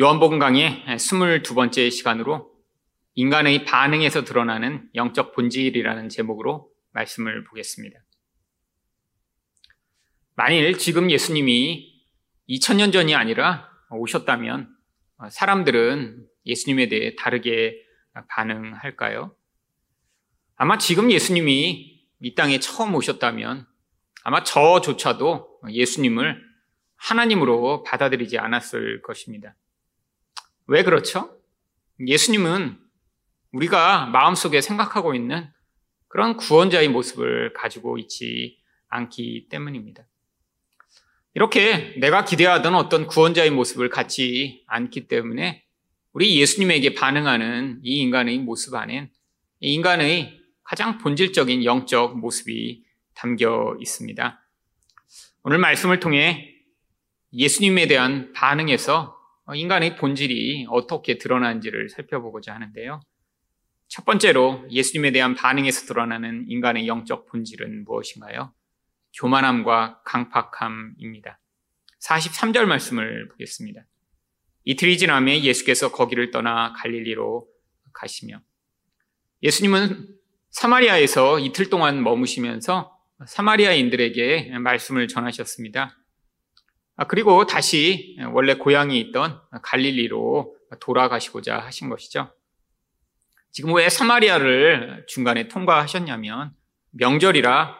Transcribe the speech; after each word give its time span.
요한복음 0.00 0.38
강의 0.38 0.82
22번째 0.86 1.90
시간으로 1.90 2.50
인간의 3.12 3.66
반응에서 3.66 4.24
드러나는 4.24 4.88
영적 4.94 5.34
본질이라는 5.34 6.08
제목으로 6.08 6.70
말씀을 6.92 7.44
보겠습니다. 7.44 7.98
만일 10.34 10.78
지금 10.78 11.10
예수님이 11.10 11.92
2000년 12.48 12.90
전이 12.90 13.14
아니라 13.14 13.68
오셨다면 13.90 14.74
사람들은 15.28 16.26
예수님에 16.46 16.88
대해 16.88 17.14
다르게 17.14 17.76
반응할까요? 18.30 19.36
아마 20.56 20.78
지금 20.78 21.12
예수님이 21.12 22.00
이 22.18 22.34
땅에 22.34 22.60
처음 22.60 22.94
오셨다면 22.94 23.66
아마 24.24 24.42
저조차도 24.42 25.60
예수님을 25.68 26.42
하나님으로 26.96 27.82
받아들이지 27.82 28.38
않았을 28.38 29.02
것입니다. 29.02 29.54
왜 30.66 30.82
그렇죠? 30.82 31.36
예수님은 32.06 32.78
우리가 33.52 34.06
마음속에 34.06 34.60
생각하고 34.60 35.14
있는 35.14 35.48
그런 36.08 36.36
구원자의 36.36 36.88
모습을 36.88 37.52
가지고 37.52 37.98
있지 37.98 38.58
않기 38.88 39.48
때문입니다. 39.48 40.04
이렇게 41.34 41.94
내가 41.98 42.24
기대하던 42.24 42.74
어떤 42.74 43.06
구원자의 43.06 43.50
모습을 43.50 43.88
갖지 43.88 44.64
않기 44.66 45.08
때문에 45.08 45.64
우리 46.12 46.38
예수님에게 46.38 46.94
반응하는 46.94 47.80
이 47.82 48.00
인간의 48.00 48.38
모습 48.38 48.74
안엔 48.74 49.10
이 49.60 49.74
인간의 49.74 50.38
가장 50.62 50.98
본질적인 50.98 51.64
영적 51.64 52.18
모습이 52.18 52.84
담겨 53.14 53.76
있습니다. 53.80 54.40
오늘 55.44 55.58
말씀을 55.58 56.00
통해 56.00 56.54
예수님에 57.32 57.86
대한 57.86 58.32
반응에서 58.34 59.16
어, 59.16 59.21
인간의 59.54 59.96
본질이 59.96 60.66
어떻게 60.70 61.18
드러나는지를 61.18 61.88
살펴보고자 61.88 62.54
하는데요. 62.54 63.00
첫 63.88 64.04
번째로 64.04 64.64
예수님에 64.70 65.12
대한 65.12 65.34
반응에서 65.34 65.86
드러나는 65.86 66.44
인간의 66.48 66.86
영적 66.86 67.26
본질은 67.26 67.84
무엇인가요? 67.84 68.54
교만함과 69.18 70.02
강팍함입니다. 70.04 71.38
43절 72.00 72.64
말씀을 72.64 73.28
보겠습니다. 73.28 73.82
이틀이 74.64 74.96
지남에 74.96 75.42
예수께서 75.42 75.92
거기를 75.92 76.30
떠나 76.30 76.72
갈릴리로 76.72 77.46
가시며 77.92 78.40
예수님은 79.42 80.08
사마리아에서 80.50 81.38
이틀 81.40 81.68
동안 81.68 82.02
머무시면서 82.02 82.96
사마리아인들에게 83.26 84.58
말씀을 84.58 85.08
전하셨습니다. 85.08 85.98
아, 86.96 87.06
그리고 87.06 87.46
다시 87.46 88.16
원래 88.32 88.54
고향이 88.54 88.98
있던 89.00 89.40
갈릴리로 89.62 90.54
돌아가시고자 90.80 91.58
하신 91.58 91.88
것이죠. 91.88 92.32
지금 93.50 93.74
왜 93.74 93.88
사마리아를 93.88 95.04
중간에 95.08 95.48
통과하셨냐면 95.48 96.52
명절이라 96.92 97.76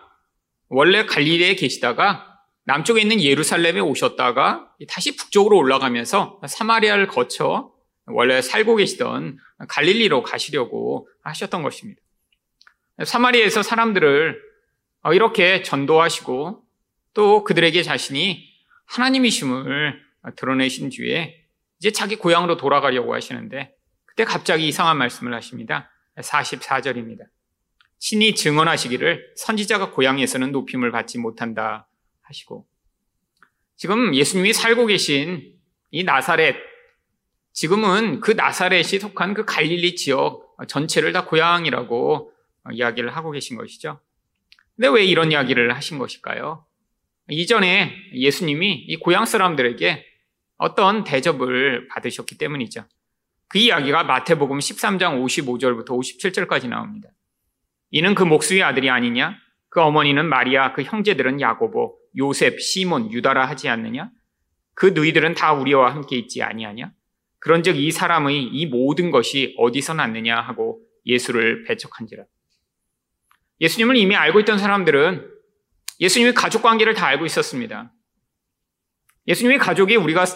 원래 0.69 1.07
갈릴리에 1.07 1.55
계시다가 1.55 2.41
남쪽에 2.65 3.01
있는 3.01 3.21
예루살렘에 3.21 3.81
오셨다가 3.81 4.71
다시 4.89 5.17
북쪽으로 5.17 5.57
올라가면서 5.59 6.41
사마리아를 6.47 7.07
거쳐 7.09 7.73
원래 8.07 8.41
살고 8.41 8.77
계시던 8.77 9.39
갈릴리로 9.69 10.23
가시려고 10.23 11.09
하셨던 11.23 11.63
것입니다. 11.63 12.01
사마리아에서 13.05 13.63
사람들을 13.63 14.41
이렇게 15.13 15.63
전도하시고 15.63 16.63
또 17.15 17.45
그들에게 17.45 17.83
자신이 17.83 18.52
하나님이심을 18.93 20.03
드러내신 20.37 20.91
뒤에 20.91 21.47
이제 21.79 21.91
자기 21.91 22.17
고향으로 22.17 22.59
돌아가려고 22.59 23.15
하시는데 23.15 23.75
그때 24.05 24.25
갑자기 24.25 24.69
이상한 24.69 24.99
말씀을 24.99 25.33
하십니다. 25.34 25.91
44절입니다. 26.19 27.25
신이 27.99 28.34
증언하시기를 28.34 29.33
선지자가 29.37 29.93
고향에서는 29.93 30.53
높임을 30.53 30.93
받지 30.93 31.19
못한다 31.19 31.89
하시고 32.22 32.66
지금 33.77 34.15
예수님이 34.15 34.53
살고 34.53 34.87
계신 34.87 35.55
이 35.91 36.05
나사렛 36.05 36.56
지금은 37.53 38.21
그 38.21 38.33
나사렛이 38.33 38.99
속한 39.00 39.34
그 39.34 39.45
갈릴리 39.45 39.97
지역 39.97 40.55
전체를 40.69 41.12
다 41.12 41.25
고향이라고 41.25 42.33
이야기를 42.72 43.16
하고 43.16 43.31
계신 43.31 43.56
것이죠. 43.56 44.00
근데 44.77 44.89
왜 44.89 45.05
이런 45.05 45.33
이야기를 45.33 45.75
하신 45.75 45.99
것일까요? 45.99 46.66
이전에 47.32 47.94
예수님이 48.15 48.84
이 48.88 48.97
고향 48.97 49.25
사람들에게 49.25 50.04
어떤 50.59 51.04
대접을 51.04 51.88
받으셨기 51.88 52.38
때문이죠. 52.38 52.84
그 53.48 53.59
이야기가 53.59 54.04
마태복음 54.04 54.59
13장 54.59 55.22
55절부터 55.25 55.88
57절까지 55.88 56.69
나옵니다. 56.69 57.09
이는 57.91 58.15
그 58.15 58.22
목수의 58.22 58.62
아들이 58.62 58.88
아니냐? 58.88 59.37
그 59.69 59.81
어머니는 59.81 60.26
마리아, 60.26 60.72
그 60.72 60.82
형제들은 60.82 61.41
야고보, 61.41 61.97
요셉, 62.19 62.60
시몬, 62.60 63.10
유다라 63.10 63.47
하지 63.47 63.69
않느냐? 63.69 64.10
그 64.75 64.87
너희들은 64.87 65.34
다 65.34 65.53
우리와 65.53 65.94
함께 65.94 66.16
있지 66.16 66.42
아니하냐? 66.42 66.92
그런즉 67.38 67.76
이 67.76 67.91
사람의 67.91 68.44
이 68.44 68.66
모든 68.66 69.10
것이 69.10 69.54
어디서 69.59 69.94
났느냐 69.94 70.37
하고 70.37 70.81
예수를 71.04 71.65
배척한지라. 71.65 72.25
예수님을 73.60 73.97
이미 73.97 74.15
알고 74.15 74.41
있던 74.41 74.59
사람들은 74.59 75.31
예수님의 76.03 76.35
가족 76.35 76.63
관계를 76.63 76.95
다 76.95 77.07
알고 77.07 77.25
있었습니다. 77.25 77.93
예수님의 79.29 79.59
가족이 79.59 79.97
우리가 79.97 80.27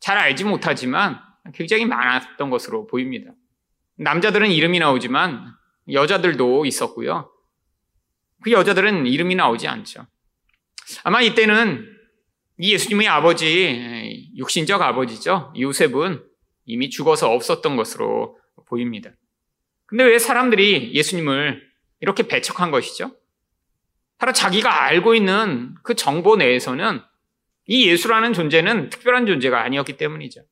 잘 0.00 0.16
알지 0.16 0.44
못하지만 0.44 1.20
굉장히 1.54 1.84
많았던 1.84 2.50
것으로 2.50 2.86
보입니다. 2.86 3.32
남자들은 3.96 4.50
이름이 4.50 4.78
나오지만 4.78 5.54
여자들도 5.92 6.64
있었고요. 6.64 7.30
그 8.42 8.50
여자들은 8.50 9.06
이름이 9.06 9.34
나오지 9.34 9.68
않죠. 9.68 10.06
아마 11.04 11.20
이때는 11.20 11.86
이 12.58 12.72
예수님의 12.72 13.08
아버지, 13.08 14.30
육신적 14.36 14.80
아버지죠. 14.80 15.52
요셉은 15.58 16.24
이미 16.64 16.88
죽어서 16.88 17.30
없었던 17.30 17.76
것으로 17.76 18.38
보입니다. 18.66 19.10
근데 19.84 20.04
왜 20.04 20.18
사람들이 20.18 20.94
예수님을 20.94 21.62
이렇게 22.00 22.26
배척한 22.26 22.70
것이죠? 22.70 23.14
바로 24.22 24.32
자기가 24.32 24.84
알고 24.84 25.16
있는 25.16 25.74
그 25.82 25.96
정보 25.96 26.36
내에서는 26.36 27.00
이 27.66 27.88
예수라는 27.88 28.32
존재는 28.32 28.88
특별한 28.88 29.26
존재가 29.26 29.60
아니었기 29.60 29.96
때문이죠. 29.96 30.42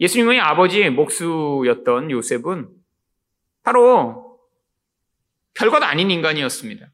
예수님의 0.00 0.38
아버지의 0.38 0.90
목수였던 0.90 2.10
요셉은 2.10 2.68
바로 3.62 4.38
별것 5.54 5.82
아닌 5.82 6.10
인간이었습니다. 6.10 6.92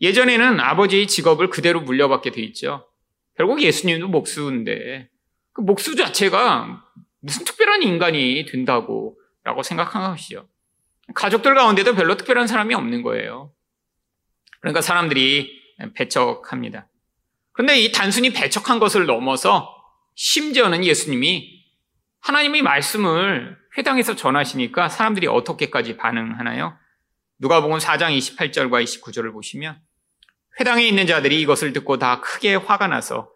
예전에는 0.00 0.58
아버지의 0.58 1.06
직업을 1.06 1.48
그대로 1.48 1.80
물려받게 1.80 2.32
돼 2.32 2.42
있죠. 2.42 2.88
결국 3.36 3.62
예수님도 3.62 4.08
목수인데 4.08 5.08
그 5.52 5.60
목수 5.60 5.94
자체가 5.94 6.84
무슨 7.20 7.44
특별한 7.44 7.84
인간이 7.84 8.44
된다고 8.50 9.16
라고 9.44 9.62
생각한 9.62 10.10
것이죠. 10.10 10.48
가족들 11.14 11.54
가운데도 11.54 11.94
별로 11.94 12.16
특별한 12.16 12.48
사람이 12.48 12.74
없는 12.74 13.02
거예요. 13.02 13.52
그러니까 14.60 14.80
사람들이 14.80 15.62
배척합니다. 15.94 16.88
그런데 17.52 17.78
이 17.78 17.92
단순히 17.92 18.32
배척한 18.32 18.78
것을 18.78 19.06
넘어서 19.06 19.74
심지어는 20.14 20.84
예수님이 20.84 21.64
하나님의 22.20 22.62
말씀을 22.62 23.56
회당에서 23.78 24.16
전하시니까 24.16 24.88
사람들이 24.88 25.26
어떻게까지 25.26 25.96
반응하나요? 25.96 26.76
누가복음 27.38 27.78
4장 27.78 28.16
28절과 28.16 28.82
29절을 28.82 29.32
보시면 29.32 29.78
회당에 30.58 30.86
있는 30.86 31.06
자들이 31.06 31.40
이것을 31.42 31.72
듣고 31.72 31.98
다 31.98 32.20
크게 32.20 32.54
화가 32.54 32.88
나서 32.88 33.30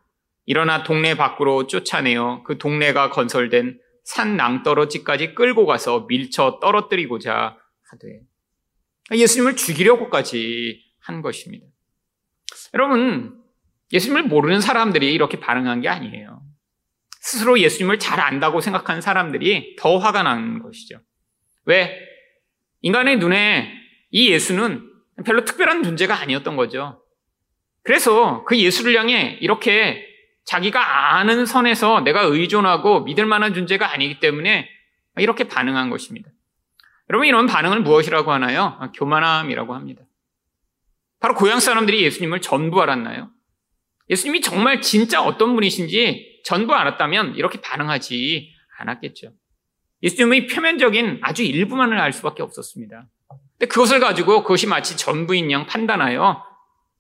일어나 0.47 0.83
동네 0.83 1.17
밖으로 1.17 1.67
쫓아내어 1.67 2.43
그 2.45 2.59
동네가 2.59 3.11
건설된 3.11 3.79
산 4.05 4.37
낭떠러지까지 4.37 5.35
끌고 5.35 5.67
가서 5.67 6.07
밀쳐 6.09 6.59
떨어뜨리고자 6.61 7.57
하되 7.91 8.21
예수님을 9.13 9.57
죽이려고까지 9.57 10.83
한 11.11 11.23
것입니다. 11.23 11.67
여러분, 12.75 13.43
예수님을 13.93 14.25
모르는 14.25 14.61
사람들이 14.61 15.13
이렇게 15.13 15.41
반응한 15.41 15.81
게 15.81 15.89
아니에요. 15.89 16.43
스스로 17.21 17.59
예수님을 17.59 17.99
잘 17.99 18.21
안다고 18.21 18.61
생각하는 18.61 19.01
사람들이 19.01 19.77
더 19.79 19.99
화가 19.99 20.23
난 20.23 20.63
것이죠. 20.63 21.01
왜? 21.65 21.99
인간의 22.83 23.19
눈에 23.19 23.73
이 24.11 24.31
예수는 24.31 24.89
별로 25.27 25.45
특별한 25.45 25.83
존재가 25.83 26.19
아니었던 26.21 26.57
거죠. 26.57 27.03
그래서 27.83 28.45
그 28.45 28.57
예수를 28.59 28.97
향해 28.97 29.37
이렇게 29.41 30.07
자기가 30.45 31.17
아는 31.17 31.45
선에서 31.45 32.01
내가 32.01 32.23
의존하고 32.23 33.01
믿을 33.01 33.27
만한 33.27 33.53
존재가 33.53 33.93
아니기 33.93 34.21
때문에 34.21 34.69
이렇게 35.19 35.45
반응한 35.45 35.91
것입니다. 35.91 36.31
여러분, 37.11 37.27
이런 37.27 37.47
반응을 37.47 37.81
무엇이라고 37.81 38.33
하나요? 38.33 38.79
교만함이라고 38.95 39.75
합니다. 39.75 40.03
바로 41.21 41.35
고향 41.35 41.61
사람들이 41.61 42.03
예수님을 42.03 42.41
전부 42.41 42.83
알았나요? 42.83 43.31
예수님이 44.09 44.41
정말 44.41 44.81
진짜 44.81 45.23
어떤 45.23 45.55
분이신지 45.55 46.41
전부 46.45 46.75
알았다면 46.75 47.37
이렇게 47.37 47.61
반응하지 47.61 48.51
않았겠죠. 48.79 49.33
예수님의 50.03 50.47
표면적인 50.47 51.21
아주 51.23 51.43
일부만을 51.43 52.01
알 52.01 52.13
수밖에 52.13 52.43
없었습니다. 52.43 53.07
근데 53.59 53.67
그것을 53.67 54.01
가지고 54.01 54.43
그것이 54.43 54.67
마치 54.67 54.97
전부인 54.97 55.51
양 55.53 55.67
판단하여 55.67 56.43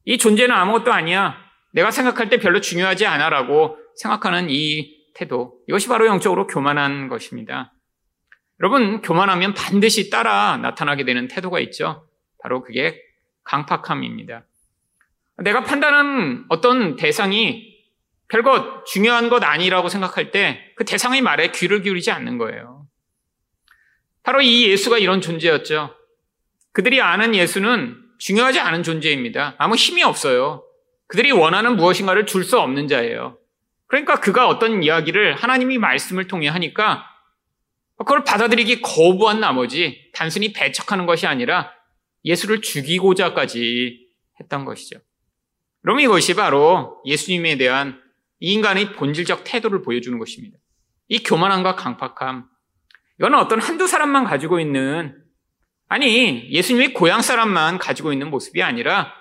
이 0.05 0.19
존재는 0.19 0.55
아무것도 0.55 0.93
아니야. 0.93 1.37
내가 1.73 1.91
생각할 1.91 2.29
때 2.29 2.39
별로 2.39 2.61
중요하지 2.61 3.07
않아라고 3.07 3.79
생각하는 3.97 4.49
이 4.51 5.01
태도. 5.15 5.59
이것이 5.69 5.89
바로 5.89 6.07
영적으로 6.07 6.47
교만한 6.47 7.09
것입니다. 7.09 7.73
여러분, 8.61 9.01
교만하면 9.01 9.55
반드시 9.55 10.11
따라 10.11 10.59
나타나게 10.59 11.05
되는 11.05 11.29
태도가 11.29 11.61
있죠. 11.61 12.07
바로 12.43 12.63
그게 12.63 13.01
강팍함입니다. 13.51 14.45
내가 15.39 15.65
판단한 15.65 16.45
어떤 16.49 16.95
대상이 16.97 17.69
별것 18.29 18.87
중요한 18.87 19.29
것 19.29 19.43
아니라고 19.43 19.89
생각할 19.89 20.31
때 20.31 20.71
그 20.77 20.85
대상의 20.87 21.21
말에 21.21 21.51
귀를 21.51 21.83
기울이지 21.83 22.11
않는 22.11 22.39
거예요. 22.39 22.87
바로 24.23 24.41
이 24.41 24.67
예수가 24.67 24.97
이런 24.97 25.21
존재였죠. 25.21 25.95
그들이 26.73 27.03
아는 27.03 27.35
예수는 27.35 27.99
중요하지 28.19 28.61
않은 28.61 28.83
존재입니다. 28.83 29.57
아무 29.59 29.75
힘이 29.75 30.03
없어요. 30.03 30.65
그들이 31.07 31.33
원하는 31.33 31.77
무엇인가를 31.77 32.25
줄 32.25 32.45
수 32.45 32.59
없는 32.59 32.89
자예요. 32.89 33.37
그러니까 33.89 34.21
그가 34.21 34.49
어떤 34.49 34.83
이야기를 34.83 35.35
하나님이 35.35 35.77
말씀을 35.77 36.29
통해 36.29 36.49
하니까 36.49 37.05
그걸 37.99 38.25
받아들이기 38.25 38.81
거부한 38.81 39.41
나머지 39.41 40.11
단순히 40.15 40.55
배척하는 40.55 41.05
것이 41.05 41.27
아니라 41.27 41.73
예수를 42.25 42.61
죽이고자까지 42.61 44.09
했던 44.41 44.65
것이죠. 44.65 45.01
그럼 45.83 46.01
이것이 46.01 46.35
바로 46.35 47.01
예수님에 47.07 47.57
대한 47.57 48.01
이 48.41 48.53
인간의 48.53 48.93
본질적 48.93 49.45
태도를 49.45 49.83
보여주는 49.83 50.19
것입니다. 50.19 50.59
이 51.09 51.23
교만함과 51.23 51.77
강팍함. 51.77 52.49
이거는 53.19 53.39
어떤 53.39 53.61
한두 53.61 53.87
사람만 53.87 54.25
가지고 54.25 54.61
있는, 54.61 55.23
아니, 55.89 56.51
예수님의 56.51 56.95
고향 56.95 57.21
사람만 57.21 57.79
가지고 57.79 58.13
있는 58.13 58.31
모습이 58.31 58.63
아니라 58.63 59.13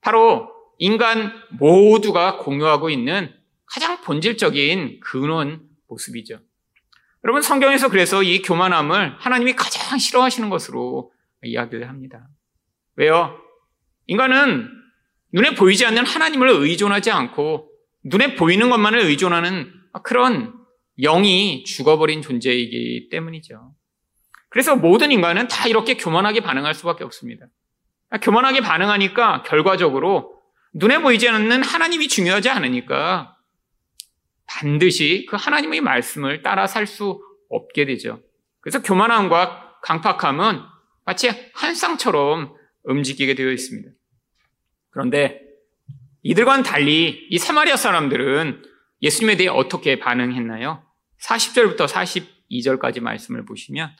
바로 0.00 0.50
인간 0.78 1.32
모두가 1.50 2.38
공유하고 2.38 2.90
있는 2.90 3.34
가장 3.66 4.00
본질적인 4.02 5.00
근원 5.00 5.62
모습이죠. 5.88 6.40
여러분, 7.24 7.42
성경에서 7.42 7.88
그래서 7.88 8.22
이 8.22 8.42
교만함을 8.42 9.16
하나님이 9.18 9.54
가장 9.54 9.98
싫어하시는 9.98 10.50
것으로 10.50 11.12
이야기를 11.42 11.88
합니다. 11.88 12.28
왜요? 12.98 13.38
인간은 14.08 14.68
눈에 15.32 15.54
보이지 15.54 15.86
않는 15.86 16.04
하나님을 16.04 16.48
의존하지 16.48 17.12
않고 17.12 17.70
눈에 18.04 18.34
보이는 18.34 18.68
것만을 18.70 18.98
의존하는 18.98 19.72
그런 20.02 20.52
영이 21.00 21.62
죽어버린 21.62 22.22
존재이기 22.22 23.08
때문이죠. 23.10 23.72
그래서 24.48 24.74
모든 24.74 25.12
인간은 25.12 25.46
다 25.46 25.68
이렇게 25.68 25.96
교만하게 25.96 26.40
반응할 26.40 26.74
수밖에 26.74 27.04
없습니다. 27.04 27.46
교만하게 28.20 28.62
반응하니까 28.62 29.42
결과적으로 29.44 30.34
눈에 30.74 30.98
보이지 31.00 31.28
않는 31.28 31.62
하나님이 31.62 32.08
중요하지 32.08 32.48
않으니까 32.48 33.36
반드시 34.46 35.24
그 35.28 35.36
하나님의 35.36 35.82
말씀을 35.82 36.42
따라 36.42 36.66
살 36.66 36.86
수 36.88 37.22
없게 37.48 37.84
되죠. 37.84 38.20
그래서 38.60 38.82
교만함과 38.82 39.78
강팍함은 39.82 40.62
마치 41.04 41.30
한 41.54 41.74
쌍처럼 41.74 42.57
움직이게 42.84 43.34
되어 43.34 43.50
있습니다. 43.50 43.90
그런데 44.90 45.40
이들과는 46.22 46.64
달리 46.64 47.26
이 47.30 47.38
사마리아 47.38 47.76
사람들은 47.76 48.62
예수님에 49.02 49.36
대해 49.36 49.48
어떻게 49.48 49.98
반응했나요? 49.98 50.82
40절부터 51.22 51.86
42절까지 51.86 53.00
말씀을 53.00 53.44
보시면 53.44 53.90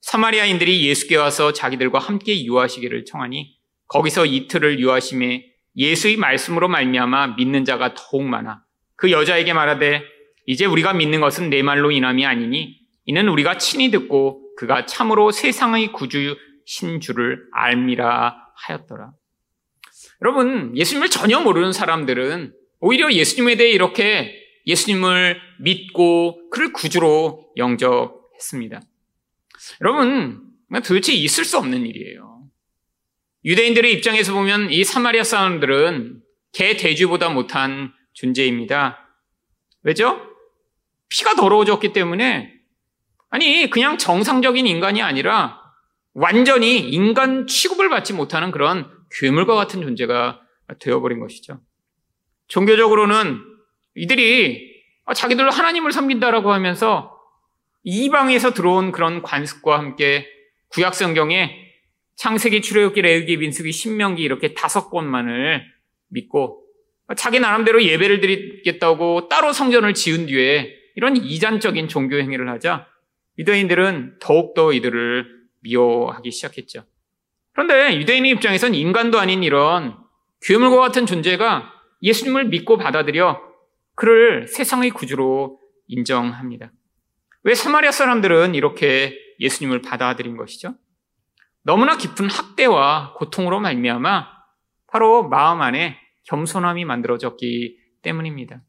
사마리아인들이 0.00 0.86
예수께 0.86 1.16
와서 1.16 1.52
자기들과 1.52 1.98
함께 1.98 2.44
유하시기를 2.44 3.06
청하니 3.06 3.56
거기서 3.88 4.26
이틀을 4.26 4.78
유하심에 4.80 5.46
예수의 5.76 6.16
말씀으로 6.16 6.68
말미암아 6.68 7.36
믿는 7.36 7.64
자가 7.64 7.94
더욱 7.94 8.24
많아 8.24 8.62
그 8.96 9.10
여자에게 9.10 9.52
말하되 9.52 10.02
이제 10.46 10.66
우리가 10.66 10.92
믿는 10.92 11.20
것은 11.20 11.50
내 11.50 11.62
말로 11.62 11.90
인함이 11.90 12.26
아니니 12.26 12.78
이는 13.06 13.28
우리가 13.28 13.58
친히 13.58 13.90
듣고 13.90 14.54
그가 14.56 14.86
참으로 14.86 15.30
세상의 15.30 15.92
구주 15.92 16.36
신 16.64 17.00
줄을 17.00 17.46
알미라 17.52 18.36
하였더라. 18.56 19.12
여러분, 20.22 20.76
예수님을 20.76 21.10
전혀 21.10 21.40
모르는 21.40 21.72
사람들은 21.72 22.54
오히려 22.80 23.12
예수님에 23.12 23.56
대해 23.56 23.70
이렇게 23.70 24.34
예수님을 24.66 25.40
믿고 25.60 26.50
그를 26.50 26.72
구주로 26.72 27.52
영접했습니다. 27.56 28.80
여러분, 29.82 30.42
도대체 30.84 31.12
있을 31.12 31.44
수 31.44 31.58
없는 31.58 31.86
일이에요. 31.86 32.44
유대인들의 33.44 33.92
입장에서 33.92 34.32
보면 34.32 34.70
이 34.70 34.84
사마리아 34.84 35.22
사람들은 35.22 36.22
개 36.52 36.76
돼지보다 36.76 37.28
못한 37.28 37.92
존재입니다. 38.14 39.06
왜죠? 39.82 40.20
피가 41.08 41.34
더러워졌기 41.34 41.92
때문에 41.92 42.54
아니 43.28 43.68
그냥 43.68 43.98
정상적인 43.98 44.66
인간이 44.66 45.02
아니라 45.02 45.60
완전히 46.14 46.78
인간 46.78 47.46
취급을 47.46 47.88
받지 47.88 48.12
못하는 48.12 48.50
그런 48.50 48.88
괴물과 49.18 49.54
같은 49.54 49.82
존재가 49.82 50.40
되어버린 50.78 51.20
것이죠. 51.20 51.60
종교적으로는 52.48 53.40
이들이 53.96 54.74
자기들 55.14 55.50
하나님을 55.50 55.92
섬긴다라고 55.92 56.52
하면서 56.52 57.14
이방에서 57.82 58.54
들어온 58.54 58.92
그런 58.92 59.22
관습과 59.22 59.78
함께 59.78 60.26
구약 60.68 60.94
성경에 60.94 61.62
창세기, 62.16 62.62
출애굽기, 62.62 63.02
레위기, 63.02 63.36
민수기, 63.36 63.72
신명기 63.72 64.22
이렇게 64.22 64.54
다섯 64.54 64.88
권만을 64.90 65.64
믿고 66.08 66.64
자기 67.16 67.40
나름대로 67.40 67.82
예배를 67.82 68.20
드리겠다고 68.20 69.28
따로 69.28 69.52
성전을 69.52 69.94
지은 69.94 70.26
뒤에 70.26 70.74
이런 70.94 71.16
이단적인 71.16 71.88
종교 71.88 72.16
행위를 72.16 72.48
하자 72.48 72.86
유대인들은 73.38 74.18
더욱더 74.20 74.72
이들을 74.72 75.33
미워하기 75.64 76.30
시작했죠. 76.30 76.84
그런데 77.52 77.98
유대인의 77.98 78.30
입장에선 78.32 78.74
인간도 78.74 79.18
아닌 79.18 79.42
이런 79.42 79.96
괴물과 80.42 80.78
같은 80.78 81.06
존재가 81.06 81.72
예수님을 82.02 82.46
믿고 82.46 82.76
받아들여 82.76 83.40
그를 83.96 84.46
세상의 84.46 84.90
구주로 84.90 85.60
인정합니다. 85.88 86.70
왜 87.42 87.54
사마리아 87.54 87.90
사람들은 87.90 88.54
이렇게 88.54 89.18
예수님을 89.40 89.82
받아들인 89.82 90.36
것이죠? 90.36 90.74
너무나 91.62 91.96
깊은 91.96 92.28
학대와 92.30 93.14
고통으로 93.14 93.60
말미암아 93.60 94.28
바로 94.88 95.28
마음 95.28 95.62
안에 95.62 95.98
겸손함이 96.24 96.84
만들어졌기 96.84 97.78
때문입니다. 98.02 98.62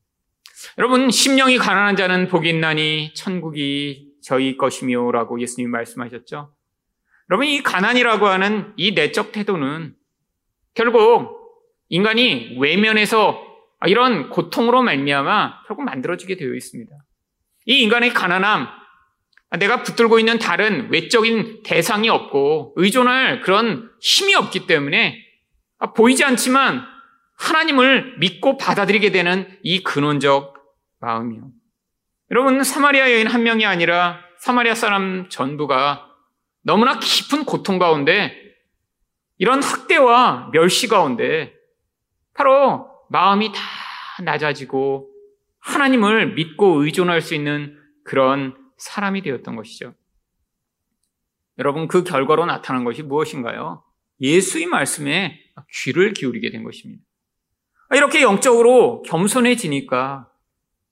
여러분, 0.78 1.12
심령이 1.12 1.58
가난한 1.58 1.96
자는 1.96 2.28
복이 2.28 2.50
있나니 2.50 3.14
천국이 3.14 4.14
저희 4.24 4.58
것이며라고 4.58 5.40
예수님이 5.40 5.70
말씀하셨죠. 5.72 6.55
여러분, 7.30 7.48
이 7.48 7.64
가난이라고 7.64 8.28
하는 8.28 8.74
이 8.78 8.94
내적 8.94 9.32
태도는 9.32 9.96
결국 10.74 11.36
인간이 11.90 12.58
외면에서 12.60 13.42
이런 13.88 14.30
고통으로 14.30 14.84
말미암아 14.84 15.64
결국 15.68 15.86
만들어지게 15.86 16.38
되어 16.38 16.54
있습니다. 16.54 16.92
이 17.66 17.82
인간의 17.82 18.14
가난함, 18.14 18.68
내가 19.60 19.84
붙들고 19.84 20.20
있는 20.20 20.38
다른 20.38 20.92
외적인 20.92 21.64
대상이 21.64 22.10
없고 22.10 22.74
의존할 22.76 23.42
그런 23.42 23.90
힘이 24.02 24.36
없기 24.36 24.68
때문에 24.68 25.18
보이지 25.96 26.24
않지만 26.24 26.84
하나님을 27.38 28.18
믿고 28.20 28.58
받아들이게 28.58 29.12
되는 29.12 29.48
이 29.62 29.84
근원적 29.84 30.56
마음이요. 31.00 31.50
여러분, 32.32 32.64
사마리아 32.64 33.12
여인 33.12 33.28
한 33.28 33.44
명이 33.44 33.66
아니라 33.66 34.20
사마리아 34.40 34.74
사람 34.74 35.30
전부가 35.30 36.15
너무나 36.66 36.98
깊은 36.98 37.46
고통 37.46 37.78
가운데 37.78 38.36
이런 39.38 39.62
학대와 39.62 40.50
멸시 40.52 40.88
가운데 40.88 41.54
바로 42.34 42.90
마음이 43.12 43.52
다 43.52 43.62
낮아지고 44.24 45.08
하나님을 45.60 46.34
믿고 46.34 46.84
의존할 46.84 47.22
수 47.22 47.36
있는 47.36 47.80
그런 48.04 48.58
사람이 48.78 49.22
되었던 49.22 49.56
것이죠. 49.56 49.94
여러분, 51.60 51.88
그 51.88 52.04
결과로 52.04 52.46
나타난 52.48 52.84
것이 52.84 53.04
무엇인가요? 53.04 53.84
예수의 54.20 54.66
말씀에 54.66 55.40
귀를 55.84 56.14
기울이게 56.14 56.50
된 56.50 56.64
것입니다. 56.64 57.04
이렇게 57.94 58.24
영적으로 58.24 59.04
겸손해지니까 59.04 60.30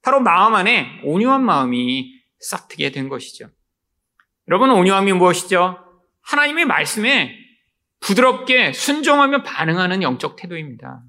바로 0.03 0.20
마음 0.20 0.53
안에 0.53 1.01
온유한 1.03 1.44
마음이 1.44 2.13
싹트게 2.39 2.92
된 2.92 3.10
것이죠. 3.10 3.50
여러분, 4.47 4.71
온유함이 4.71 5.13
무엇이죠? 5.13 5.79
하나님의 6.21 6.65
말씀에 6.65 7.38
부드럽게 8.01 8.73
순종하며 8.73 9.43
반응하는 9.43 10.03
영적 10.03 10.35
태도입니다. 10.35 11.01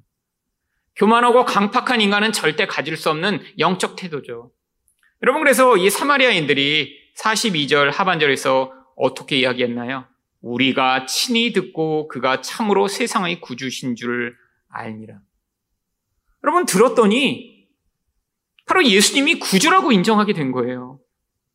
교만하고 0.97 1.45
강팍한 1.45 2.01
인간은 2.01 2.33
절대 2.33 2.67
가질 2.67 2.97
수 2.97 3.11
없는 3.11 3.41
영적 3.59 3.97
태도죠. 3.97 4.53
여러분, 5.23 5.43
그래서 5.43 5.77
이 5.77 5.91
사마리아인들이 5.91 6.97
42절 7.19 7.91
하반절에서 7.91 8.73
어떻게 8.97 9.39
이야기했나요? 9.39 10.07
우리가 10.41 11.07
친히 11.07 11.53
듣고 11.53 12.07
그가 12.07 12.41
참으로 12.41 12.87
세상의 12.87 13.41
구주신 13.41 13.97
줄 13.97 14.37
알니라. 14.69 15.19
여러분, 16.45 16.67
들었더니 16.67 17.67
바로 18.67 18.85
예수님이 18.85 19.41
구주라고 19.41 19.91
인정하게 19.91 20.33
된 20.33 20.53
거예요. 20.53 21.01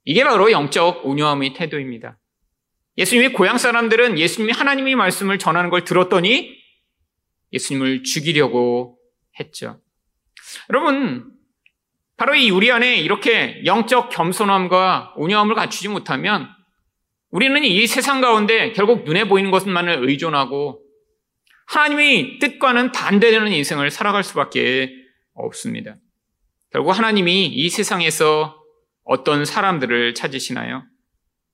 이게 0.05 0.23
바로 0.23 0.51
영적 0.51 1.05
온유함의 1.05 1.53
태도입니다. 1.53 2.17
예수님의 2.97 3.33
고향 3.33 3.57
사람들은 3.57 4.19
예수님이 4.19 4.51
하나님의 4.51 4.95
말씀을 4.95 5.39
전하는 5.39 5.69
걸 5.69 5.83
들었더니 5.83 6.57
예수님을 7.53 8.03
죽이려고 8.03 8.97
했죠. 9.39 9.79
여러분, 10.69 11.31
바로 12.17 12.35
이 12.35 12.49
우리 12.49 12.71
안에 12.71 12.97
이렇게 12.97 13.61
영적 13.65 14.09
겸손함과 14.09 15.13
온유함을 15.15 15.55
갖추지 15.55 15.87
못하면 15.87 16.49
우리는 17.31 17.63
이 17.63 17.87
세상 17.87 18.19
가운데 18.19 18.73
결국 18.73 19.05
눈에 19.05 19.25
보이는 19.27 19.51
것만을 19.51 20.09
의존하고 20.09 20.81
하나님의 21.67 22.39
뜻과는 22.39 22.91
반대되는 22.91 23.51
인생을 23.51 23.91
살아갈 23.91 24.23
수밖에 24.23 24.91
없습니다. 25.33 25.95
결국 26.71 26.91
하나님이 26.91 27.45
이 27.45 27.69
세상에서 27.69 28.58
어떤 29.09 29.43
사람들을 29.43 30.13
찾으시나요? 30.13 30.83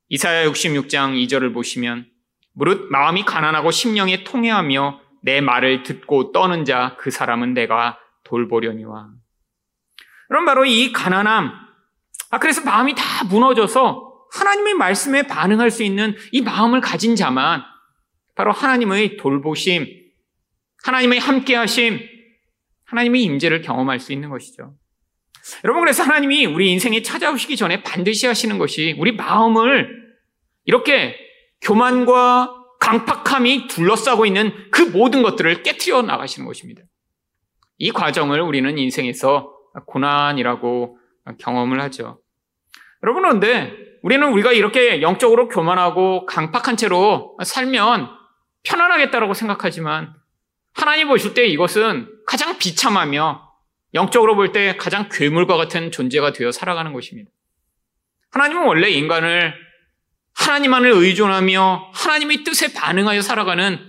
이사야 0.10 0.46
66장 0.50 1.16
2절을 1.26 1.54
보시면 1.54 2.06
무릇 2.52 2.92
마음이 2.92 3.24
가난하고 3.24 3.72
심령에 3.72 4.26
통해하며 4.26 5.00
내 5.24 5.40
말을 5.40 5.84
듣고 5.84 6.34
떠는 6.34 6.66
자 6.66 6.98
그 7.00 7.12
사람은 7.12 7.54
내가 7.54 7.98
돌보려니와. 8.26 9.08
그럼 10.28 10.46
바로 10.46 10.66
이 10.66 10.92
가난함. 10.92 11.54
아 12.32 12.40
그래서 12.40 12.62
마음이 12.66 12.94
다 12.94 13.24
무너져서 13.24 14.28
하나님의 14.34 14.74
말씀에 14.74 15.24
반응할 15.24 15.72
수 15.72 15.84
있는 15.84 16.18
이 16.34 16.42
마음을 16.42 16.82
가진 16.82 17.16
자만 17.16 17.64
바로 18.36 18.52
하나님의 18.52 19.16
돌보심, 19.16 19.88
하나님의 20.84 21.20
함께하심, 21.20 22.02
하나님의 22.84 23.24
임재를 23.24 23.62
경험할 23.62 24.02
수 24.02 24.12
있는 24.12 24.30
것이죠. 24.30 24.76
여러분 25.64 25.82
그래서 25.82 26.04
하나님이 26.04 26.46
우리 26.46 26.72
인생에 26.72 27.02
찾아오시기 27.02 27.56
전에 27.56 27.84
반드시 27.84 28.28
하시는 28.28 28.58
것이 28.58 28.96
우리 28.98 29.12
마음을 29.12 30.16
이렇게 30.66 31.16
교만과 31.62 32.54
강팍함이 32.80 33.68
둘러싸고 33.68 34.25
있는 34.25 34.54
그 34.72 34.82
모든 34.82 35.24
것들을 35.24 35.64
깨뜨려 35.64 36.04
나가시는 36.04 36.46
것입니다. 36.46 36.84
이 37.78 37.92
과정을 37.92 38.42
우리는 38.42 38.78
인생에서 38.78 39.52
고난이라고 39.86 40.98
경험을 41.40 41.82
하죠. 41.82 42.20
여러분, 43.04 43.24
그런데 43.24 43.74
우리는 44.04 44.28
우리가 44.32 44.52
이렇게 44.52 45.02
영적으로 45.02 45.48
교만하고 45.48 46.25
강팍한 46.25 46.78
채로 46.78 47.38
살면 47.44 48.10
편안하겠다라고 48.64 49.34
생각하지만 49.34 50.14
하나님 50.74 51.08
보실 51.08 51.34
때 51.34 51.46
이것은 51.46 52.08
가장 52.25 52.58
비참하며 52.58 53.45
영적으로 53.96 54.36
볼 54.36 54.52
때 54.52 54.75
가장 54.78 55.10
괴물과 55.12 55.58
같은 55.58 55.92
존재가 55.92 56.34
되어 56.34 56.52
살아가는 56.52 56.94
것입니다. 56.94 57.32
하나님은 58.32 58.66
원래 58.68 58.90
인간을 58.90 59.54
하나님만을 60.36 60.92
의존하며 60.92 61.92
하나님의 61.94 62.44
뜻에 62.44 62.74
반응하여 62.74 63.22
살아가는 63.22 63.80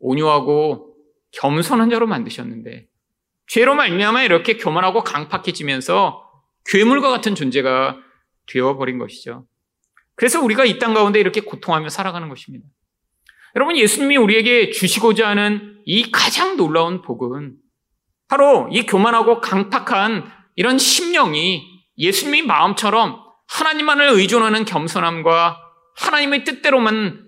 온유하고 0.00 0.96
겸손한 1.32 1.90
자로 1.90 2.06
만드셨는데 2.06 2.86
죄로 3.46 3.74
말미암아 3.74 4.22
이렇게 4.22 4.56
교만하고 4.56 5.04
강팍해지면서 5.04 6.30
괴물과 6.64 7.10
같은 7.10 7.34
존재가 7.34 7.98
되어버린 8.46 8.98
것이죠. 8.98 9.46
그래서 10.14 10.40
우리가 10.42 10.64
이 10.64 10.78
땅 10.78 10.94
가운데 10.94 11.20
이렇게 11.20 11.40
고통하며 11.42 11.90
살아가는 11.90 12.28
것입니다. 12.28 12.66
여러분, 13.54 13.76
예수님이 13.76 14.16
우리에게 14.16 14.70
주시고자 14.70 15.28
하는 15.28 15.80
이 15.84 16.10
가장 16.10 16.56
놀라운 16.56 17.02
복은 17.02 17.56
바로 18.32 18.66
이 18.72 18.86
교만하고 18.86 19.42
강팍한 19.42 20.24
이런 20.56 20.78
심령이 20.78 21.68
예수님의 21.98 22.46
마음처럼 22.46 23.20
하나님만을 23.46 24.08
의존하는 24.08 24.64
겸손함과 24.64 25.60
하나님의 25.96 26.44
뜻대로만 26.44 27.26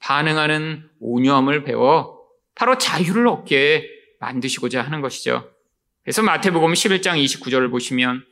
반응하는 0.00 0.86
온유함을 1.00 1.64
배워 1.64 2.20
바로 2.54 2.76
자유를 2.76 3.26
얻게 3.26 3.88
만드시고자 4.20 4.82
하는 4.82 5.00
것이죠. 5.00 5.50
그래서 6.02 6.22
마태복음 6.22 6.74
11장 6.74 7.24
29절을 7.24 7.70
보시면 7.70 8.22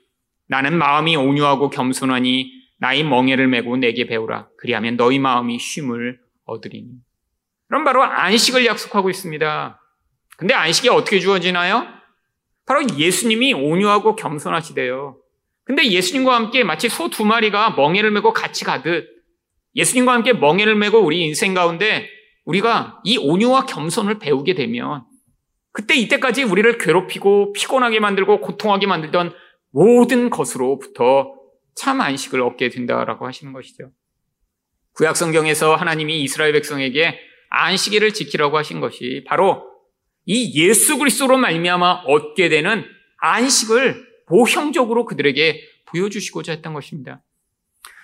나는 0.49 0.77
마음이 0.77 1.17
온유하고 1.17 1.71
겸손하니 1.71 2.53
나의 2.79 3.05
멍에를 3.05 3.49
메고 3.49 3.75
내게 3.79 4.07
배우라. 4.07 4.49
그리하면 4.59 4.99
너희 4.99 5.19
마음이 5.19 5.59
쉼을 5.59 6.21
얻으리니. 6.45 6.91
그럼 7.69 7.85
바로 7.85 8.03
안식을 8.03 8.67
약속하고 8.67 9.09
있습니다. 9.09 9.81
근데 10.37 10.53
안식이 10.53 10.91
어떻게 10.91 11.19
주어지나요? 11.19 12.02
바로 12.67 12.83
예수님이 12.99 13.55
온유하고 13.55 14.17
겸손하시대요. 14.17 15.17
근데 15.65 15.89
예수님과 15.91 16.35
함께 16.35 16.65
마치 16.65 16.89
소 16.89 17.09
두 17.09 17.25
마리가 17.25 17.71
멍에를 17.71 18.11
메고 18.11 18.33
같이 18.33 18.65
가듯 18.65 19.09
예수님과 19.75 20.13
함께 20.13 20.33
멍에를 20.33 20.75
메고 20.75 20.99
우리 20.99 21.23
인생 21.23 21.55
가운데 21.55 22.09
우리가 22.45 23.01
이 23.05 23.17
온유와 23.19 23.67
겸손을 23.67 24.19
배우게 24.19 24.55
되면 24.55 25.05
그때 25.73 25.95
이때까지 25.95 26.43
우리를 26.43 26.79
괴롭히고 26.79 27.53
피곤하게 27.53 28.01
만들고 28.01 28.41
고통하게 28.41 28.87
만들던 28.87 29.33
모든 29.71 30.29
것으로부터 30.29 31.33
참 31.75 32.01
안식을 32.01 32.43
얻게 32.43 32.69
된다라고 32.69 33.27
하시는 33.27 33.53
것이죠. 33.53 33.91
구약 34.95 35.17
성경에서 35.17 35.75
하나님이 35.75 36.23
이스라엘 36.23 36.53
백성에게 36.53 37.19
안식일을 37.49 38.13
지키라고 38.13 38.59
하신 38.59 38.81
것이 38.81 39.25
바로 39.27 39.72
이 40.27 40.53
예수 40.61 40.99
그리스도로 40.99 41.37
말미암아 41.37 42.03
얻게 42.07 42.49
되는 42.49 42.85
안식을 43.19 44.07
보형적으로 44.27 45.05
그들에게 45.05 45.61
보여주시고자 45.87 46.53
했던 46.53 46.73
것입니다. 46.75 47.23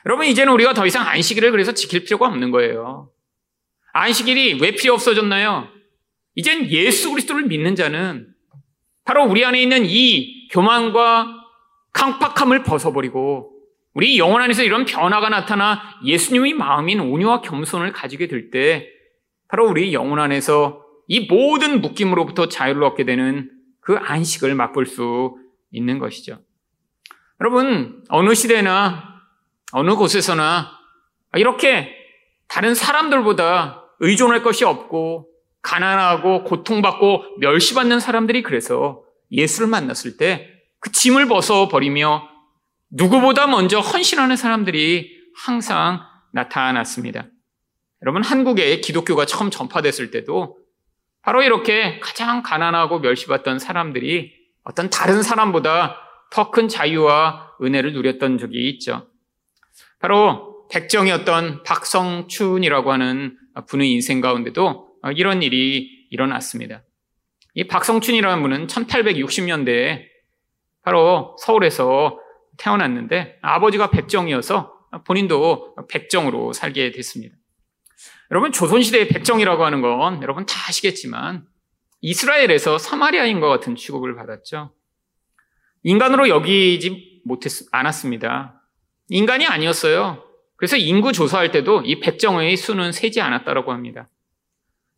여러분 0.07 0.27
이제는 0.27 0.53
우리가 0.53 0.75
더 0.75 0.87
이상 0.87 1.07
안식일을 1.07 1.51
그래서 1.51 1.73
지킬 1.73 2.05
필요가 2.05 2.27
없는 2.27 2.51
거예요. 2.51 3.11
안식일이 3.93 4.59
왜 4.61 4.73
필요 4.73 4.95
없어졌나요? 4.95 5.69
이젠 6.35 6.71
예수 6.71 7.11
그리스도를 7.11 7.45
믿는 7.47 7.75
자는 7.75 8.29
바로 9.05 9.25
우리 9.25 9.45
안에 9.45 9.61
있는 9.61 9.85
이 9.87 10.49
교만과 10.51 11.35
강팍함을 11.93 12.63
벗어버리고 12.63 13.53
우리 13.95 14.19
영혼 14.19 14.43
안에서 14.43 14.63
이런 14.63 14.85
변화가 14.85 15.31
나타나 15.31 15.83
예수님의 16.05 16.55
마음인 16.55 17.01
온유와 17.01 17.41
겸손을 17.41 17.93
가지게 17.93 18.29
될 18.29 18.51
때 18.51 18.87
바로 19.49 19.67
우리 19.69 19.93
영혼 19.95 20.21
안에서 20.21 20.85
이 21.09 21.27
모든 21.27 21.81
묶임으로부터 21.81 22.49
자유를 22.49 22.85
얻게 22.85 23.05
되는 23.05 23.51
그 23.81 23.97
안식을 23.97 24.55
맛볼 24.55 24.87
수 24.87 25.37
있는 25.73 25.99
것이죠. 25.99 26.39
여러분, 27.41 28.05
어느 28.09 28.35
시대나 28.35 29.23
어느 29.73 29.95
곳에서나 29.97 30.71
이렇게 31.35 31.95
다른 32.47 32.75
사람들보다 32.75 33.85
의존할 34.01 34.43
것이 34.43 34.65
없고 34.65 35.29
가난하고 35.63 36.45
고통받고 36.45 37.39
멸시받는 37.41 38.01
사람들이 38.01 38.43
그래서 38.43 39.03
예수를 39.31 39.67
만났을 39.67 40.17
때 40.17 40.59
그 40.81 40.93
짐을 40.93 41.27
벗어버리며 41.27 42.29
누구보다 42.91 43.47
먼저 43.47 43.81
헌신하는 43.81 44.37
사람들이 44.37 45.11
항상 45.37 46.01
나타났습니다. 46.33 47.27
여러분, 48.03 48.23
한국에 48.23 48.81
기독교가 48.81 49.27
처음 49.27 49.51
전파됐을 49.51 50.11
때도 50.11 50.59
바로 51.23 51.43
이렇게 51.43 51.99
가장 52.01 52.43
가난하고 52.43 53.01
멸시받던 53.01 53.59
사람들이 53.59 54.35
어떤 54.65 54.91
다른 54.91 55.23
사람보다 55.23 55.97
더 56.31 56.51
큰 56.51 56.69
자유와 56.69 57.57
은혜를 57.63 57.93
누렸던 57.93 58.39
적이 58.39 58.69
있죠. 58.71 59.09
바로 59.99 60.69
백정이었던 60.71 61.63
박성춘이라고 61.63 62.93
하는 62.93 63.39
분의 63.67 63.91
인생 63.91 64.21
가운데도 64.21 64.89
어, 65.03 65.11
이런 65.13 65.43
일이 65.43 66.07
일어났습니다. 66.11 66.83
이 67.55 67.67
박성춘이라는 67.67 68.43
분은 68.43 68.67
1860년대에 68.67 70.05
바로 70.83 71.37
서울에서 71.41 72.19
태어났는데 72.59 73.39
아버지가 73.43 73.91
백정이어서 73.91 74.73
본인도 75.07 75.77
백정으로 75.91 76.53
살게 76.53 76.91
됐습니다. 76.93 77.38
여러분 78.31 78.53
조선시대의 78.53 79.09
백정이라고 79.09 79.65
하는 79.65 79.81
건 79.81 80.23
여러분 80.23 80.45
다 80.45 80.55
아시겠지만 80.69 81.47
이스라엘에서 82.01 82.79
사마리아인과 82.79 83.49
같은 83.49 83.75
취급을 83.75 84.15
받았죠. 84.15 84.73
인간으로 85.83 86.29
여기지 86.29 87.23
못했 87.25 87.51
않았습니다. 87.73 88.63
인간이 89.09 89.47
아니었어요. 89.47 90.25
그래서 90.57 90.77
인구 90.77 91.13
조사할 91.13 91.51
때도 91.51 91.83
이 91.83 92.01
백정의 92.01 92.57
수는 92.57 92.93
세지 92.93 93.21
않았다고 93.21 93.73
합니다. 93.73 94.09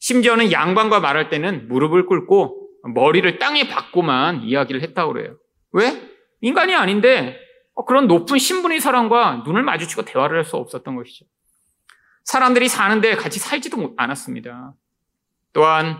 심지어는 0.00 0.50
양반과 0.50 1.00
말할 1.00 1.28
때는 1.28 1.68
무릎을 1.68 2.06
꿇고 2.06 2.68
머리를 2.94 3.38
땅에 3.38 3.68
박고만 3.68 4.42
이야기를 4.44 4.82
했다고 4.82 5.12
그래요. 5.12 5.36
왜? 5.72 6.10
인간이 6.40 6.74
아닌데 6.74 7.38
어, 7.74 7.84
그런 7.84 8.06
높은 8.06 8.38
신분의 8.38 8.80
사람과 8.80 9.42
눈을 9.46 9.62
마주치고 9.62 10.04
대화를 10.06 10.38
할 10.38 10.44
수 10.44 10.56
없었던 10.56 10.96
것이죠. 10.96 11.26
사람들이 12.24 12.68
사는데 12.68 13.16
같이 13.16 13.38
살지도 13.38 13.94
않았습니다. 13.96 14.74
또한 15.52 15.98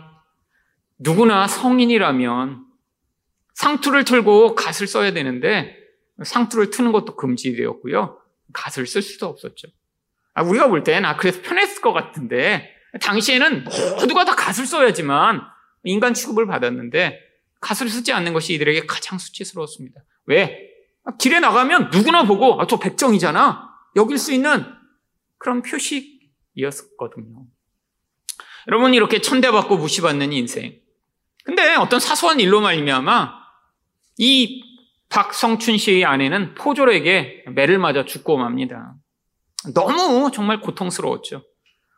누구나 0.98 1.46
성인이라면 1.46 2.64
상투를 3.54 4.04
틀고 4.04 4.54
갓을 4.54 4.86
써야 4.86 5.12
되는데 5.12 5.76
상투를 6.22 6.70
트는 6.70 6.92
것도 6.92 7.16
금지되었고요. 7.16 8.18
갓을 8.52 8.86
쓸 8.86 9.02
수도 9.02 9.26
없었죠. 9.26 9.68
아, 10.34 10.42
우리가 10.42 10.68
볼 10.68 10.84
땐, 10.84 11.04
아, 11.04 11.16
그래서 11.16 11.40
편했을 11.42 11.82
것 11.82 11.92
같은데, 11.92 12.70
당시에는 13.00 13.64
모두가 14.00 14.24
다 14.24 14.34
갓을 14.34 14.66
써야지만 14.66 15.42
인간 15.84 16.14
취급을 16.14 16.46
받았는데, 16.46 17.18
갓을 17.60 17.88
쓰지 17.88 18.12
않는 18.12 18.32
것이 18.32 18.54
이들에게 18.54 18.86
가장 18.86 19.18
수치스러웠습니다. 19.18 20.00
왜? 20.26 20.70
아, 21.04 21.16
길에 21.16 21.40
나가면 21.40 21.90
누구나 21.90 22.24
보고, 22.24 22.60
아, 22.60 22.66
저 22.66 22.78
백정이잖아. 22.78 23.70
여길 23.96 24.18
수 24.18 24.32
있는 24.32 24.64
그런 25.40 25.62
표식이었거든요. 25.62 27.47
여러분, 28.68 28.94
이렇게 28.94 29.20
천대받고 29.20 29.78
무시받는 29.78 30.32
인생. 30.32 30.78
근데 31.44 31.75
어떤 31.75 31.99
사소한 31.99 32.38
일로 32.38 32.61
말미암아 32.61 33.32
이 34.18 34.62
박성춘 35.09 35.78
씨의 35.78 36.04
아내는 36.04 36.54
포졸에게 36.54 37.44
매를 37.54 37.78
맞아 37.78 38.04
죽고 38.04 38.37
맙니다. 38.37 38.94
너무 39.75 40.30
정말 40.30 40.61
고통스러웠죠. 40.61 41.42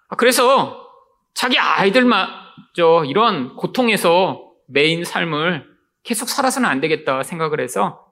아, 0.08 0.16
그래서 0.16 0.88
자기 1.34 1.58
아이들마저 1.58 3.04
이런 3.06 3.56
고통에서 3.56 4.52
매인 4.68 5.04
삶을 5.04 5.66
계속 6.04 6.28
살아서는 6.28 6.68
안 6.68 6.80
되겠다 6.80 7.22
생각을 7.22 7.60
해서 7.60 8.06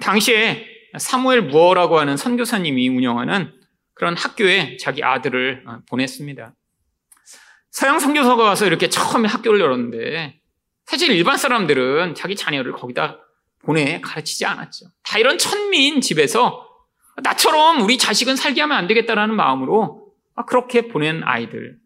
당시에 0.00 0.66
사무엘 0.98 1.42
무어라고 1.42 1.98
하는 1.98 2.16
선교사님이 2.16 2.88
운영하는 2.90 3.52
그런 3.96 4.14
학교에 4.14 4.76
자기 4.76 5.02
아들을 5.02 5.64
어, 5.66 5.78
보냈습니다. 5.88 6.54
서양 7.70 7.98
선교사가 7.98 8.44
와서 8.44 8.66
이렇게 8.66 8.88
처음에 8.88 9.26
학교를 9.26 9.58
열었는데 9.58 10.38
사실 10.84 11.10
일반 11.10 11.36
사람들은 11.36 12.14
자기 12.14 12.36
자녀를 12.36 12.72
거기다 12.72 13.18
보내 13.62 14.00
가르치지 14.00 14.44
않았죠. 14.44 14.86
다 15.02 15.18
이런 15.18 15.38
천민 15.38 16.00
집에서 16.00 16.68
나처럼 17.22 17.80
우리 17.80 17.96
자식은 17.98 18.36
살게 18.36 18.60
하면 18.60 18.76
안 18.76 18.86
되겠다라는 18.86 19.34
마음으로 19.34 20.12
그렇게 20.46 20.88
보낸 20.88 21.22
아이들. 21.24 21.78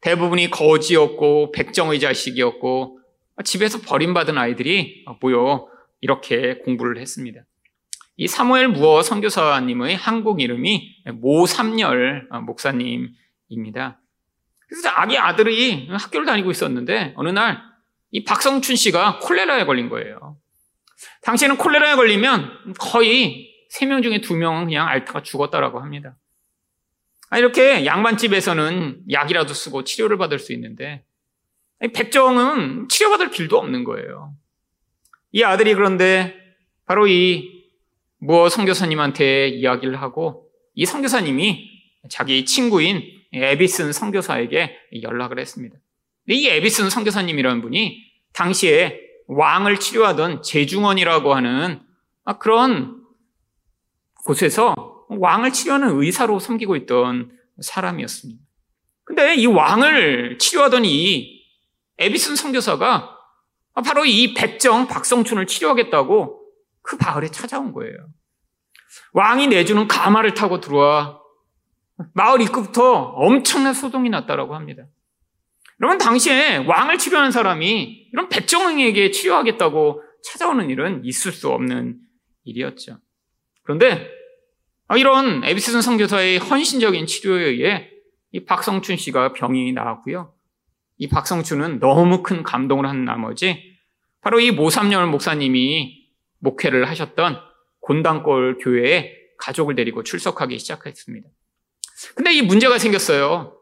대부분이 0.00 0.50
거지였고 0.50 1.50
백정의 1.52 2.00
자식이었고 2.00 3.00
집에서 3.44 3.80
버림받은 3.80 4.38
아이들이 4.38 5.04
모여 5.20 5.68
이렇게 6.00 6.58
공부를 6.58 6.98
했습니다. 6.98 7.42
이 8.20 8.28
사무엘 8.28 8.68
무어 8.68 9.02
선교사님의 9.02 9.96
한국 9.96 10.40
이름이 10.40 11.04
모삼열 11.14 12.28
목사님입니다. 12.44 14.00
그래서 14.68 14.88
아기 14.90 15.18
아들이 15.18 15.88
학교를 15.88 16.26
다니고 16.26 16.50
있었는데 16.50 17.14
어느 17.16 17.30
날 17.30 17.70
이 18.12 18.24
박성춘 18.24 18.76
씨가 18.76 19.20
콜레라에 19.20 19.64
걸린 19.64 19.88
거예요. 19.88 20.36
당시에는 21.22 21.56
콜레라에 21.58 21.94
걸리면 21.96 22.74
거의 22.78 23.50
3명 23.72 24.02
중에 24.02 24.20
2명은 24.20 24.64
그냥 24.64 24.88
앓다가 24.88 25.22
죽었다라고 25.22 25.80
합니다. 25.80 26.16
아, 27.30 27.38
이렇게 27.38 27.86
양반집에서는 27.86 29.04
약이라도 29.10 29.54
쓰고 29.54 29.84
치료를 29.84 30.18
받을 30.18 30.40
수 30.40 30.52
있는데 30.52 31.04
백정은 31.94 32.88
치료받을 32.88 33.30
길도 33.30 33.56
없는 33.56 33.84
거예요. 33.84 34.34
이 35.30 35.44
아들이 35.44 35.74
그런데 35.74 36.34
바로 36.86 37.06
이 37.06 37.59
무어 38.20 38.48
성교사님한테 38.48 39.48
이야기를 39.48 40.00
하고 40.00 40.48
이 40.74 40.86
성교사님이 40.86 41.68
자기 42.08 42.44
친구인 42.44 43.02
에비슨 43.32 43.92
성교사에게 43.92 44.76
연락을 45.02 45.38
했습니다. 45.38 45.76
이 46.28 46.48
에비슨 46.48 46.90
성교사님이라는 46.90 47.62
분이 47.62 48.02
당시에 48.32 49.00
왕을 49.26 49.80
치료하던 49.80 50.42
제중원이라고 50.42 51.34
하는 51.34 51.80
아, 52.24 52.38
그런 52.38 53.02
곳에서 54.24 54.74
왕을 55.08 55.52
치료하는 55.52 56.00
의사로 56.00 56.38
섬기고 56.38 56.76
있던 56.76 57.30
사람이었습니다. 57.60 58.40
근데 59.04 59.34
이 59.34 59.46
왕을 59.46 60.38
치료하던 60.38 60.84
이 60.84 61.42
에비슨 61.98 62.36
선교사가 62.36 63.16
바로 63.84 64.04
이 64.04 64.34
백정 64.34 64.86
박성춘을 64.86 65.46
치료하겠다고 65.46 66.39
그 66.90 66.96
마을에 67.00 67.28
찾아온 67.28 67.72
거예요. 67.72 67.94
왕이 69.12 69.46
내주는 69.46 69.86
가마를 69.86 70.34
타고 70.34 70.58
들어와 70.58 71.20
마을 72.14 72.40
입구부터 72.40 72.92
엄청난 72.92 73.74
소동이 73.74 74.10
났다라고 74.10 74.56
합니다. 74.56 74.82
여러분, 75.80 75.98
당시에 75.98 76.56
왕을 76.56 76.98
치료하는 76.98 77.30
사람이 77.30 78.08
이런 78.12 78.28
백정에게 78.28 79.12
치료하겠다고 79.12 80.02
찾아오는 80.24 80.68
일은 80.68 81.04
있을 81.04 81.30
수 81.30 81.48
없는 81.50 82.00
일이었죠. 82.42 82.98
그런데 83.62 84.10
아, 84.88 84.96
이런 84.96 85.44
에비스슨 85.44 85.82
성교사의 85.82 86.38
헌신적인 86.38 87.06
치료에 87.06 87.44
의해 87.44 87.88
이 88.32 88.44
박성춘 88.44 88.96
씨가 88.96 89.32
병이 89.34 89.72
나았고요. 89.74 90.34
이 90.98 91.08
박성춘은 91.08 91.78
너무 91.78 92.24
큰 92.24 92.42
감동을 92.42 92.86
한 92.86 93.04
나머지 93.04 93.78
바로 94.22 94.40
이 94.40 94.50
모삼열 94.50 95.06
목사님이 95.06 95.99
목회를 96.40 96.88
하셨던 96.88 97.40
곤당골 97.80 98.58
교회에 98.58 99.14
가족을 99.38 99.74
데리고 99.74 100.02
출석하기 100.02 100.58
시작했습니다. 100.58 101.28
근데 102.14 102.32
이 102.32 102.42
문제가 102.42 102.78
생겼어요. 102.78 103.56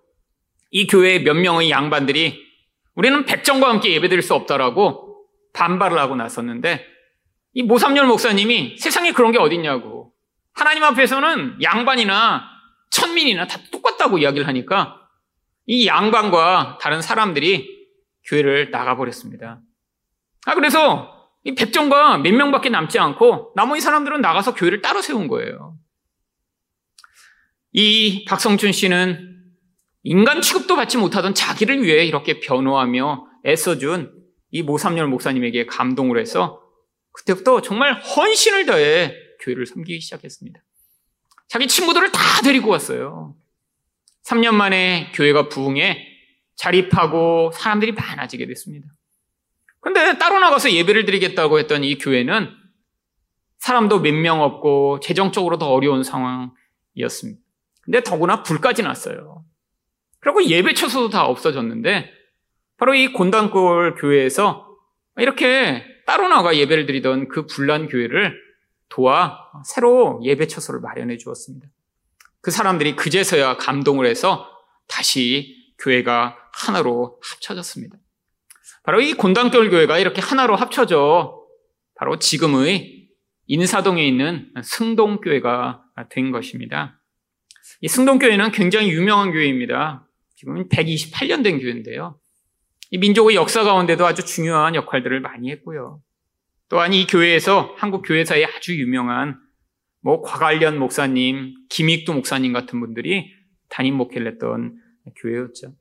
이 0.71 0.87
교회의 0.87 1.23
몇 1.23 1.35
명의 1.35 1.71
양반들이 1.71 2.47
우리는 2.95 3.25
백정과 3.25 3.69
함께 3.69 3.93
예배드릴 3.93 4.23
수 4.23 4.35
없다라고 4.35 5.27
반발을 5.53 5.99
하고 5.99 6.17
나섰는데 6.17 6.85
이 7.55 7.63
모삼열 7.63 8.07
목사님이 8.07 8.77
세상에 8.79 9.13
그런 9.13 9.33
게 9.33 9.39
어딨냐고 9.39 10.13
하나님 10.53 10.83
앞에서는 10.85 11.63
양반이나 11.63 12.45
천민이나 12.91 13.47
다 13.47 13.59
똑같다고 13.71 14.19
이야기를 14.19 14.47
하니까 14.47 15.01
이 15.67 15.87
양반과 15.87 16.79
다른 16.81 17.03
사람들이 17.03 17.79
교회를 18.25 18.71
나가버렸습니다. 18.71 19.61
아, 20.47 20.55
그래서 20.55 21.18
이 21.49 21.55
백정과 21.55 22.19
몇 22.19 22.35
명밖에 22.35 22.69
남지 22.69 22.99
않고 22.99 23.53
나머지 23.57 23.81
사람들은 23.81 24.21
나가서 24.21 24.55
교회를 24.55 24.83
따로 24.83 25.01
세운 25.01 25.29
거예요. 25.29 25.79
이 27.73 28.27
박성춘 28.27 28.73
씨는 28.73 29.47
인간 30.03 30.43
취급도 30.43 30.77
받지 30.77 30.99
못하던 30.99 31.35
자기를 31.35 31.83
위해 31.83 32.05
이렇게 32.05 32.41
변호하며 32.41 33.27
애써준 33.47 34.13
이 34.51 34.63
모삼열 34.63 35.07
목사님에게 35.07 35.65
감동을 35.65 36.21
해서 36.21 36.61
그때부터 37.13 37.63
정말 37.63 37.95
헌신을 37.95 38.67
다해 38.67 39.15
교회를 39.41 39.65
섬기기 39.65 40.03
시작했습니다. 40.03 40.61
자기 41.49 41.67
친구들을 41.67 42.13
다 42.13 42.43
데리고 42.43 42.69
왔어요. 42.69 43.35
3년 44.27 44.53
만에 44.53 45.13
교회가 45.15 45.49
부흥해 45.49 46.07
자립하고 46.57 47.53
사람들이 47.55 47.93
많아지게 47.93 48.47
됐습니다. 48.49 48.89
그런데 49.81 50.19
따로 50.19 50.39
나가서 50.41 50.73
예배를 50.73 51.05
드리겠다고 51.05 51.59
했던 51.59 51.85
이 51.85 51.99
교회는 51.99 52.51
사람도 53.59 54.01
몇 54.01 54.13
명 54.15 54.43
없고 54.43 55.01
재정적으로 55.01 55.59
더 55.59 55.69
어려운 55.69 56.03
상황이었습니다. 56.03 57.41
근데 57.83 58.03
더구나 58.03 58.43
불까지 58.43 58.83
났어요. 58.83 59.45
그리고 60.21 60.45
예배 60.45 60.75
처소도 60.75 61.11
다 61.11 61.25
없어졌는데 61.27 62.11
바로 62.77 62.95
이 62.95 63.13
곤단골 63.13 63.97
교회에서 63.97 64.67
이렇게 65.17 65.85
따로 66.07 66.29
나가 66.29 66.57
예배를 66.57 66.87
드리던 66.87 67.29
그 67.29 67.47
불난 67.47 67.89
교회를 67.89 68.39
도와 68.89 69.51
새로 69.65 70.21
예배 70.23 70.47
처소를 70.47 70.81
마련해 70.81 71.19
주었습니다. 71.19 71.67
그 72.41 72.51
사람들이 72.51 72.97
그제서야 72.97 73.57
감동을 73.57 74.07
해서 74.07 74.49
다시 74.87 75.73
교회가 75.79 76.37
하나로 76.53 77.21
합쳐졌습니다. 77.23 77.97
바로 78.89 79.03
이 79.03 79.13
곤단골 79.13 79.69
교회가 79.69 79.99
이렇게 79.99 80.23
하나로 80.23 80.57
합쳐져 80.57 81.45
바로 81.95 82.19
지금의 82.19 83.11
인사동에 83.47 84.03
있는 84.03 84.51
승동교회가 84.63 85.83
된 86.09 86.33
것입니다. 86.33 86.99
이 87.83 87.89
승동교회는 87.89 88.51
굉장히 88.51 88.89
유명한 88.89 89.31
교회입니다. 89.31 90.09
지금 90.37 90.67
128년 90.71 91.45
된 91.45 91.59
교회인데요. 91.61 92.19
이 92.91 92.97
민족의 92.97 93.37
역사 93.37 93.63
가운데도 93.63 94.07
아주 94.07 94.25
중요한 94.25 94.75
역할들을 94.75 95.21
많이 95.21 95.51
했고요. 95.51 96.01
또한 96.71 96.95
이 96.95 97.07
교회에서 97.07 97.75
한국 97.77 98.01
교회사에 98.01 98.43
아주 98.47 98.75
유명한 98.79 99.39
뭐 100.01 100.23
과관련 100.23 100.79
목사님, 100.79 101.57
김익두 101.69 102.15
목사님 102.15 102.55
같은 102.55 102.81
분들이 102.81 103.35
담임 103.69 103.97
목회를 103.97 104.33
했던 104.33 104.79
교회였죠. 105.21 105.75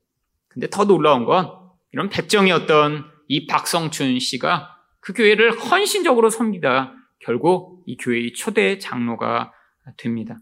근데 0.50 0.67
더 0.70 0.84
놀라운 0.84 1.24
건 1.24 1.67
이런 1.98 2.10
백정이었던 2.10 3.06
이 3.28 3.48
박성춘 3.48 4.20
씨가 4.20 4.70
그 5.00 5.14
교회를 5.14 5.58
헌신적으로 5.58 6.30
섬기다 6.30 6.94
결국 7.18 7.82
이 7.88 7.98
교회의 7.98 8.34
초대 8.34 8.78
장로가 8.78 9.52
됩니다. 9.98 10.38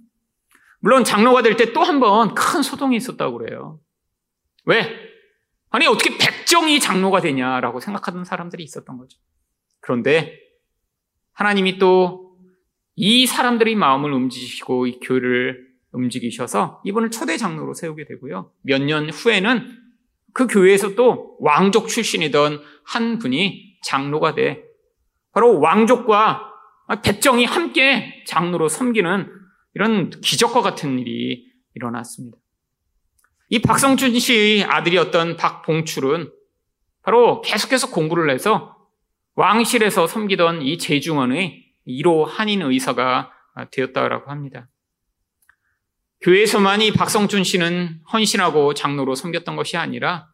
물론 0.81 1.05
장로가 1.05 1.43
될 1.43 1.55
때 1.55 1.71
또 1.71 1.81
한 1.83 2.01
번 2.01 2.35
큰 2.35 2.61
소동이 2.61 2.97
있었다고 2.97 3.37
그래요. 3.37 3.79
왜? 4.65 4.93
아니, 5.69 5.87
어떻게 5.87 6.17
백정이 6.17 6.81
장로가 6.81 7.21
되냐라고 7.21 7.79
생각하던 7.79 8.25
사람들이 8.25 8.61
있었던 8.61 8.97
거죠. 8.97 9.17
그런데 9.79 10.37
하나님이 11.31 11.77
또 11.77 12.25
이 12.97 13.25
사람들의 13.27 13.75
마음을 13.75 14.11
움직이시고 14.11 14.87
이 14.87 14.99
교회를 15.01 15.67
움직이셔서 15.93 16.81
이분을 16.85 17.11
초대 17.11 17.37
장로로 17.37 17.73
세우게 17.73 18.03
되고요. 18.05 18.51
몇 18.63 18.81
년 18.81 19.09
후에는 19.09 19.84
그 20.35 20.47
교회에서 20.47 20.95
또 20.95 21.37
왕족 21.39 21.87
출신이던 21.87 22.61
한 22.83 23.19
분이 23.19 23.77
장로가 23.83 24.35
돼 24.35 24.63
바로 25.31 25.61
왕족과 25.61 26.51
백정이 27.03 27.45
함께 27.45 28.21
장로로 28.27 28.67
섬기는 28.67 29.31
이런 29.75 30.09
기적과 30.09 30.61
같은 30.61 30.99
일이 30.99 31.45
일어났습니다. 31.73 32.37
이 33.47 33.59
박성준 33.59 34.19
씨의 34.19 34.65
아들이었던 34.65 35.37
박봉출은 35.37 36.29
바로 37.01 37.41
계속해서 37.41 37.91
공부를 37.91 38.29
해서 38.29 38.75
왕실에서 39.35 40.05
섬기던 40.05 40.63
이 40.63 40.77
재중원의 40.77 41.63
1호 41.87 42.25
한인 42.25 42.61
의사가 42.61 43.31
되었다라고 43.71 44.29
합니다. 44.29 44.67
교회에서만 46.21 46.81
이 46.81 46.91
박성준 46.91 47.43
씨는 47.43 47.99
헌신하고 48.11 48.73
장로로 48.73 49.15
섬겼던 49.15 49.55
것이 49.55 49.77
아니라 49.77 50.27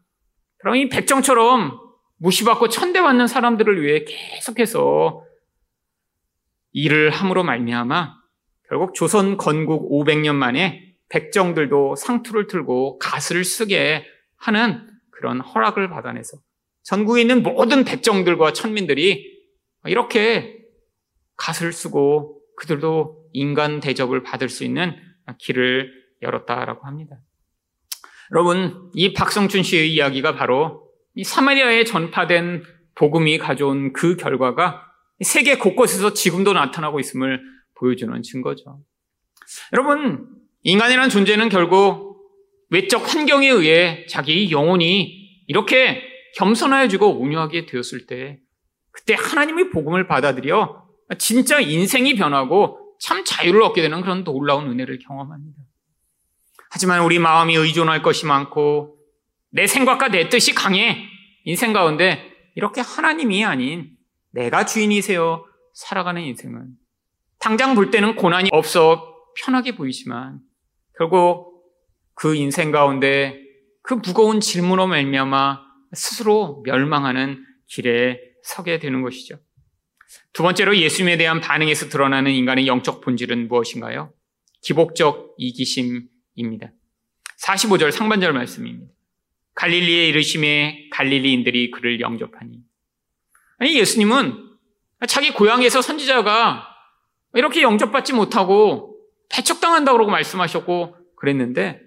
그럼 0.59 0.75
이 0.75 0.89
백정처럼 0.89 1.79
무시받고 2.17 2.69
천대받는 2.69 3.27
사람들을 3.27 3.81
위해 3.81 4.05
계속해서 4.05 5.25
일을 6.73 7.09
함으로 7.09 7.43
말미암아 7.43 8.15
결국 8.69 8.93
조선 8.93 9.37
건국 9.37 9.91
500년 9.91 10.35
만에 10.35 10.95
백정들도 11.09 11.95
상투를 11.95 12.47
틀고 12.47 12.99
갓을 12.99 13.43
쓰게 13.43 14.05
하는 14.37 14.87
그런 15.09 15.41
허락을 15.41 15.89
받아내서 15.89 16.37
전국에 16.83 17.21
있는 17.21 17.43
모든 17.43 17.83
백정들과 17.83 18.53
천민들이 18.53 19.39
이렇게 19.85 20.57
갓을 21.37 21.73
쓰고 21.73 22.39
그들도 22.55 23.29
인간 23.33 23.79
대접을 23.79 24.23
받을 24.23 24.47
수 24.47 24.63
있는 24.63 24.95
길을 25.37 25.91
열었다라고 26.21 26.85
합니다. 26.85 27.17
여러분, 28.31 28.89
이 28.93 29.13
박성춘 29.13 29.63
씨의 29.63 29.93
이야기가 29.93 30.35
바로 30.35 30.89
이 31.15 31.23
사마리아에 31.23 31.83
전파된 31.83 32.63
복음이 32.95 33.37
가져온 33.37 33.93
그 33.93 34.15
결과가 34.15 34.85
세계 35.21 35.57
곳곳에서 35.57 36.13
지금도 36.13 36.53
나타나고 36.53 36.99
있음을 36.99 37.41
보여주는 37.75 38.21
증거죠. 38.21 38.81
여러분, 39.73 40.27
인간이라는 40.63 41.09
존재는 41.09 41.49
결국 41.49 42.11
외적 42.69 43.13
환경에 43.13 43.49
의해 43.49 44.05
자기 44.07 44.51
영혼이 44.51 45.43
이렇게 45.47 46.03
겸손해지고 46.37 47.19
온유하게 47.19 47.65
되었을 47.65 48.05
때 48.07 48.39
그때 48.91 49.13
하나님의 49.13 49.69
복음을 49.71 50.07
받아들여 50.07 50.87
진짜 51.17 51.59
인생이 51.59 52.15
변하고 52.15 52.80
참 53.01 53.23
자유를 53.25 53.63
얻게 53.63 53.81
되는 53.81 54.01
그런 54.01 54.23
놀라운 54.23 54.69
은혜를 54.69 54.99
경험합니다. 54.99 55.59
하지만 56.69 57.01
우리 57.01 57.19
마음이 57.19 57.55
의존할 57.55 58.01
것이 58.01 58.25
많고 58.25 58.97
내 59.49 59.67
생각과 59.67 60.09
내 60.09 60.29
뜻이 60.29 60.53
강해 60.53 61.09
인생 61.43 61.73
가운데 61.73 62.31
이렇게 62.55 62.81
하나님이 62.81 63.43
아닌 63.43 63.89
내가 64.31 64.65
주인이세요 64.65 65.45
살아가는 65.73 66.21
인생은 66.21 66.69
당장 67.39 67.75
볼 67.75 67.89
때는 67.91 68.15
고난이 68.15 68.49
없어 68.53 69.15
편하게 69.43 69.75
보이지만 69.75 70.39
결국 70.97 71.65
그 72.13 72.35
인생 72.35 72.71
가운데 72.71 73.41
그 73.81 73.95
무거운 73.95 74.39
질문으로 74.39 74.87
말미암아 74.87 75.59
스스로 75.93 76.61
멸망하는 76.65 77.43
길에 77.67 78.19
서게 78.43 78.79
되는 78.79 79.01
것이죠. 79.01 79.37
두 80.33 80.43
번째로 80.43 80.77
예수님에 80.77 81.17
대한 81.17 81.41
반응에서 81.41 81.89
드러나는 81.89 82.31
인간의 82.31 82.67
영적 82.67 83.01
본질은 83.01 83.47
무엇인가요? 83.47 84.13
기복적 84.61 85.35
이기심입니다. 85.37 86.71
45절 87.43 87.91
상반절 87.91 88.33
말씀입니다. 88.33 88.93
갈릴리에 89.55 90.07
이르심에 90.09 90.89
갈릴리인들이 90.91 91.71
그를 91.71 91.99
영접하니. 91.99 92.59
아니, 93.57 93.77
예수님은 93.77 94.51
자기 95.07 95.33
고향에서 95.33 95.81
선지자가 95.81 96.67
이렇게 97.33 97.61
영접받지 97.61 98.13
못하고 98.13 98.97
배척당한다고 99.29 99.97
그러고 99.97 100.11
말씀하셨고 100.11 100.95
그랬는데 101.15 101.81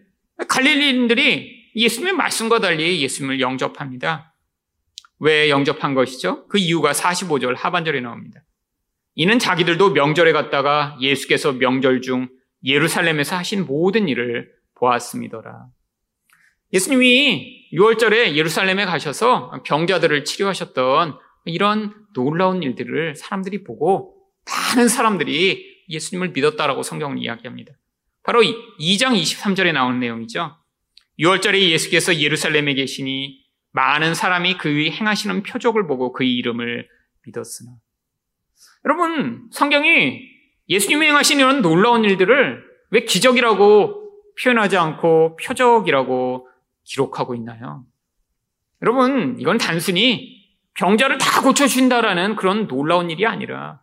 갈릴리인들이 0.49 1.73
예수님의 1.77 2.15
말씀과 2.15 2.61
달리 2.61 3.03
예수님을 3.03 3.41
영접합니다. 3.41 4.34
왜 5.19 5.51
영접한 5.51 5.95
것이죠? 5.95 6.47
그 6.49 6.59
이유가 6.59 6.93
45절 6.93 7.57
하반절에 7.57 8.01
나옵니다. 8.01 8.41
이는 9.15 9.39
자기들도 9.39 9.91
명절에 9.91 10.33
갔다가 10.33 10.97
예수께서 11.01 11.53
명절 11.53 12.03
중 12.03 12.29
예루살렘에서 12.65 13.37
하신 13.37 13.67
모든 13.67 14.09
일을 14.09 14.51
보았습니다라. 14.75 15.67
예수님이 16.73 17.69
6월절에 17.73 18.35
예루살렘에 18.35 18.85
가셔서 18.85 19.63
병자들을 19.65 20.25
치료하셨던 20.25 21.19
이런 21.45 21.95
놀라운 22.15 22.63
일들을 22.63 23.15
사람들이 23.15 23.65
보고 23.65 24.17
많은 24.47 24.89
사람들이 24.89 25.85
예수님을 25.89 26.31
믿었다라고 26.31 26.83
성경은 26.83 27.19
이야기합니다. 27.19 27.73
바로 28.23 28.43
2장 28.43 29.21
23절에 29.21 29.73
나오는 29.73 30.01
내용이죠. 30.01 30.57
6월절에 31.21 31.61
예수께서 31.71 32.17
예루살렘에 32.19 32.75
계시니 32.75 33.44
많은 33.75 34.15
사람이 34.15 34.57
그의 34.59 34.93
행하시는 34.93 35.43
표적을 35.43 35.89
보고 35.89 36.13
그의 36.13 36.33
이름을 36.37 36.89
믿었으나. 37.27 37.73
여러분, 38.85 39.49
성경이 39.51 40.21
예수님이 40.69 41.07
행하신 41.07 41.41
이런 41.41 41.61
놀라운 41.61 42.05
일들을 42.05 42.63
왜 42.91 43.05
기적이라고 43.05 44.35
표현하지 44.41 44.77
않고 44.77 45.37
표적이라고 45.37 46.49
기록하고 46.85 47.35
있나요? 47.35 47.85
여러분, 48.81 49.37
이건 49.41 49.59
단순히 49.59 50.45
병자를 50.75 51.19
다 51.19 51.43
고쳐주신다라는 51.43 52.37
그런 52.37 52.69
놀라운 52.69 53.11
일이 53.11 53.27
아니라 53.27 53.81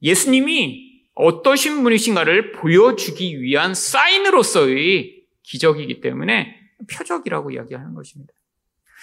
예수님이 0.00 0.90
어떠신 1.14 1.82
분이신가를 1.82 2.52
보여주기 2.52 3.42
위한 3.42 3.74
사인으로서의 3.74 5.22
기적이기 5.42 6.00
때문에 6.00 6.56
표적이라고 6.90 7.50
이야기하는 7.50 7.92
것입니다. 7.92 8.32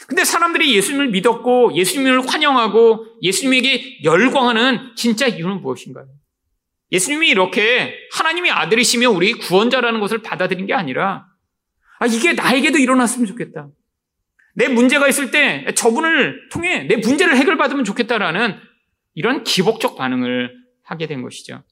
근데 0.08 0.24
사람들이 0.24 0.76
예수님을 0.76 1.10
믿었고 1.10 1.76
예수님을 1.76 2.28
환영하고 2.28 3.06
예수님에게 3.22 4.04
열광하는 4.04 4.94
진짜 4.96 5.28
이유는 5.28 5.62
무엇인가요? 5.62 6.08
예수님이 6.92 7.30
이렇게 7.30 7.96
하나님의 8.14 8.52
아들이시며 8.52 9.10
우리 9.12 9.34
구원자라는 9.34 10.00
것을 10.00 10.22
받아들인 10.22 10.66
게 10.66 10.74
아니라 10.74 11.28
아 12.00 12.06
이게 12.08 12.34
나에게도 12.34 12.78
일어났으면 12.80 13.28
좋겠다. 13.28 13.70
내 14.56 14.68
문제가 14.68 15.08
있을 15.08 15.32
때 15.32 15.66
저분을 15.76 16.50
통해 16.50 16.84
내 16.84 16.96
문제를 16.98 17.38
해결받으면 17.38 17.84
좋겠다라는 17.84 18.58
이런 19.14 19.44
기복적 19.44 19.96
반응을 19.98 20.52
하게 20.84 21.08
된 21.08 21.22
것이죠. 21.22 21.64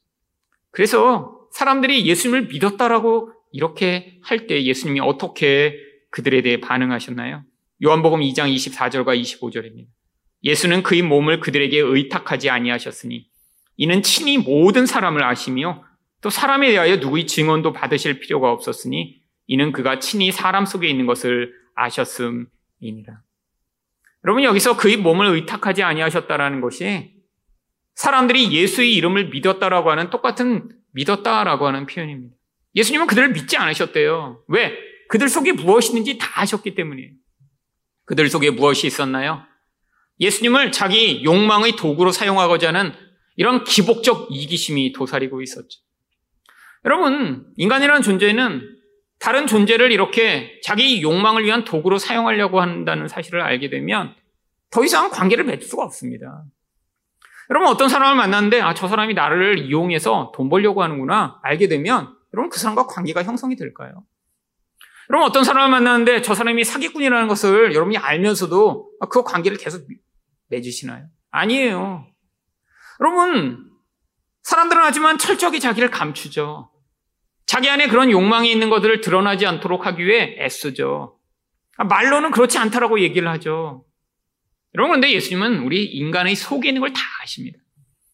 그래서 0.71 1.47
사람들이 1.53 2.05
예수님을 2.05 2.47
믿었다라고 2.47 3.31
이렇게 3.51 4.19
할 4.21 4.45
때 4.47 4.63
예수님이 4.63 4.99
어떻게 4.99 5.75
그들에 6.11 6.41
대해 6.41 6.59
반응하셨나요? 6.59 7.43
요한복음 7.83 8.21
2장 8.21 8.53
24절과 8.53 9.19
25절입니다. 9.21 9.87
예수는 10.43 10.81
그의 10.81 11.03
몸을 11.03 11.39
그들에게 11.39 11.77
의탁하지 11.79 12.49
아니하셨으니 12.49 13.27
이는 13.75 14.01
친히 14.01 14.39
모든 14.39 14.87
사람을 14.87 15.23
아시며 15.23 15.83
또 16.21 16.31
사람에 16.31 16.71
대하여 16.71 16.95
누구의 16.95 17.27
증언도 17.27 17.73
받으실 17.73 18.19
필요가 18.19 18.51
없었으니 18.51 19.21
이는 19.45 19.71
그가 19.71 19.99
친히 19.99 20.31
사람 20.31 20.65
속에 20.65 20.87
있는 20.87 21.05
것을 21.05 21.53
아셨음이니라. 21.75 23.21
여러분 24.25 24.43
여기서 24.43 24.75
그의 24.77 24.97
몸을 24.97 25.27
의탁하지 25.27 25.83
아니하셨다라는 25.83 26.61
것이 26.61 27.13
사람들이 27.93 28.51
예수의 28.51 28.93
이름을 28.95 29.29
믿었다라고 29.29 29.91
하는 29.91 30.09
똑같은 30.09 30.69
믿었다라고 30.93 31.67
하는 31.67 31.85
표현입니다. 31.85 32.35
예수님은 32.75 33.05
그들을 33.07 33.33
믿지 33.33 33.57
않으셨대요. 33.57 34.43
왜? 34.47 34.77
그들 35.09 35.29
속에 35.29 35.51
무엇이 35.51 35.89
있는지 35.89 36.17
다 36.17 36.41
아셨기 36.41 36.73
때문이에요. 36.73 37.11
그들 38.07 38.29
속에 38.29 38.49
무엇이 38.49 38.87
있었나요? 38.87 39.43
예수님을 40.19 40.71
자기 40.71 41.23
욕망의 41.23 41.73
도구로 41.75 42.11
사용하고자 42.11 42.69
하는 42.69 42.93
이런 43.35 43.63
기복적 43.63 44.29
이기심이 44.31 44.93
도사리고 44.93 45.41
있었죠. 45.43 45.79
여러분, 46.85 47.45
인간이라는 47.57 48.01
존재는 48.01 48.77
다른 49.19 49.45
존재를 49.45 49.91
이렇게 49.91 50.59
자기 50.63 51.01
욕망을 51.01 51.43
위한 51.43 51.63
도구로 51.65 51.97
사용하려고 51.97 52.61
한다는 52.61 53.07
사실을 53.07 53.41
알게 53.41 53.69
되면 53.69 54.15
더 54.71 54.83
이상 54.83 55.09
관계를 55.09 55.43
맺을 55.43 55.67
수가 55.67 55.83
없습니다. 55.83 56.45
여러분 57.49 57.69
어떤 57.69 57.89
사람을 57.89 58.15
만났는데 58.15 58.61
아 58.61 58.73
저 58.73 58.87
사람이 58.87 59.13
나를 59.13 59.59
이용해서 59.59 60.31
돈 60.35 60.49
벌려고 60.49 60.83
하는구나 60.83 61.39
알게 61.43 61.67
되면 61.67 62.15
여러분 62.33 62.49
그 62.49 62.59
사람과 62.59 62.87
관계가 62.87 63.23
형성이 63.23 63.55
될까요? 63.55 64.03
여러분 65.09 65.27
어떤 65.27 65.43
사람을 65.43 65.69
만났는데 65.69 66.21
저 66.21 66.35
사람이 66.35 66.63
사기꾼이라는 66.63 67.27
것을 67.27 67.73
여러분이 67.73 67.97
알면서도 67.97 68.91
그 69.09 69.23
관계를 69.23 69.57
계속 69.57 69.87
맺으시나요? 70.49 71.05
아니에요. 71.31 72.07
여러분 72.99 73.69
사람들은 74.43 74.81
하지만 74.81 75.17
철저하게 75.17 75.59
자기를 75.59 75.91
감추죠. 75.91 76.71
자기 77.45 77.69
안에 77.69 77.87
그런 77.87 78.11
욕망이 78.11 78.51
있는 78.51 78.69
것들을 78.69 79.01
드러나지 79.01 79.45
않도록 79.45 79.85
하기 79.85 80.05
위해 80.05 80.35
애쓰죠. 80.39 81.17
아, 81.77 81.83
말로는 81.85 82.31
그렇지 82.31 82.57
않다라고 82.57 82.99
얘기를 82.99 83.27
하죠. 83.29 83.85
여러분, 84.75 84.99
그런데 84.99 85.11
예수님은 85.11 85.59
우리 85.59 85.85
인간의 85.85 86.35
속에 86.35 86.69
있는 86.69 86.81
걸 86.81 86.91
다 86.93 86.99
아십니다. 87.23 87.57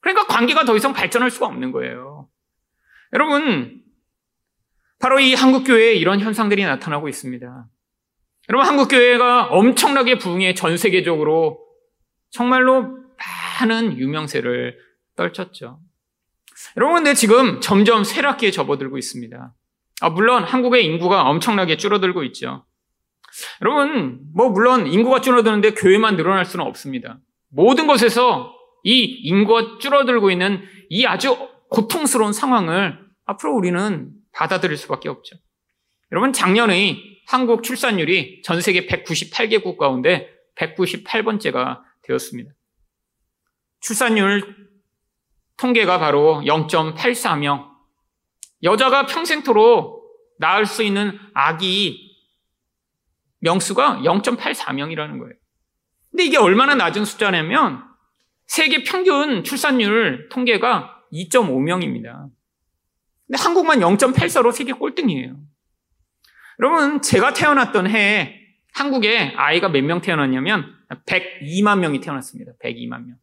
그러니까 0.01 0.27
관계가 0.27 0.65
더 0.65 0.75
이상 0.75 0.93
발전할 0.93 1.32
수가 1.32 1.47
없는 1.47 1.71
거예요. 1.71 2.27
여러분, 3.13 3.83
바로 5.04 5.20
이 5.20 5.34
한국교회에 5.34 5.96
이런 5.96 6.22
현상들이 6.22 6.63
나타나고 6.63 7.10
있습니다. 7.10 7.68
여러분, 8.48 8.66
한국교회가 8.66 9.48
엄청나게 9.48 10.18
부흥해 10.18 10.54
전 10.54 10.78
세계적으로 10.78 11.60
정말로 12.30 13.00
많은 13.60 13.98
유명세를 13.98 14.78
떨쳤죠. 15.18 15.82
여러분, 16.78 16.96
근데 16.96 17.16
지금 17.16 17.60
점점 17.60 18.06
쇠락기에 18.06 18.52
접어들고 18.52 18.98
있습니다. 18.98 19.54
아, 20.00 20.10
물론 20.10 20.46
한국의 20.46 20.86
인구가 20.86 21.24
엄청나게 21.24 21.76
줄어들고 21.76 22.24
있죠. 22.24 22.63
여러분, 23.62 24.22
뭐, 24.34 24.52
물론 24.52 24.88
인구가 24.88 25.20
줄어드는데 25.20 25.74
교회만 25.74 26.16
늘어날 26.16 26.46
수는 26.46 26.66
없습니다. 26.66 27.20
모든 27.50 27.88
곳에서 27.88 28.56
이 28.86 29.02
인구가 29.04 29.80
줄어들고 29.82 30.32
있는 30.32 30.63
이 30.88 31.06
아주 31.06 31.50
고통스러운 31.70 32.32
상황을 32.32 33.00
앞으로 33.26 33.54
우리는 33.54 34.22
받아들일 34.34 34.78
수밖에 34.78 35.10
없죠. 35.10 35.36
여러분, 36.12 36.34
작년의 36.34 37.22
한국 37.28 37.63
출산율이 37.63 38.41
전 38.43 38.62
세계 38.62 38.86
198개국 38.86 39.78
가운데 39.78 40.30
198번째가 40.56 41.82
되었습니다. 42.04 42.52
출산율 43.80 44.56
통계가 45.58 46.00
바로 46.00 46.41
0.84명. 46.46 47.72
여자가 48.63 49.06
평생토록 49.06 50.04
낳을 50.39 50.65
수 50.65 50.84
있는 50.84 51.17
아기 51.34 52.13
명수가 53.39 54.02
0.84명이라는 54.04 55.19
거예요. 55.19 55.34
근데 56.12 56.26
이게 56.26 56.38
얼마나 56.38 56.76
낮은 56.76 57.06
숫자냐면 57.06 57.84
세계 58.46 58.84
평균 58.84 59.43
출산율 59.43 60.30
통계가 60.30 61.02
2.5명입니다. 61.12 62.30
근데 63.27 63.41
한국만 63.41 63.79
0.84로 63.79 64.51
세계 64.51 64.73
꼴등이에요. 64.73 65.38
여러분, 66.59 67.01
제가 67.01 67.33
태어났던 67.33 67.89
해에 67.89 68.39
한국에 68.73 69.33
아이가 69.36 69.69
몇 69.69 69.83
명 69.83 70.01
태어났냐면 70.01 70.65
102만 71.07 71.79
명이 71.79 71.99
태어났습니다. 71.99 72.53
102만 72.63 73.05
명. 73.05 73.17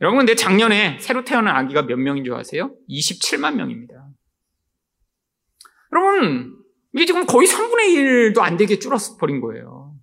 여러분, 0.00 0.18
근데 0.18 0.34
작년에 0.34 0.98
새로 1.00 1.24
태어난 1.24 1.56
아기가 1.56 1.82
몇 1.82 1.96
명인 1.96 2.24
줄 2.24 2.34
아세요? 2.34 2.74
27만 2.88 3.54
명입니다. 3.54 3.94
여러분, 5.92 6.54
이게 6.94 7.06
지금 7.06 7.26
거의 7.26 7.48
3분의 7.48 8.32
1도 8.34 8.40
안 8.40 8.56
되게 8.56 8.78
줄어버린 8.78 9.40
거예요. 9.40 9.94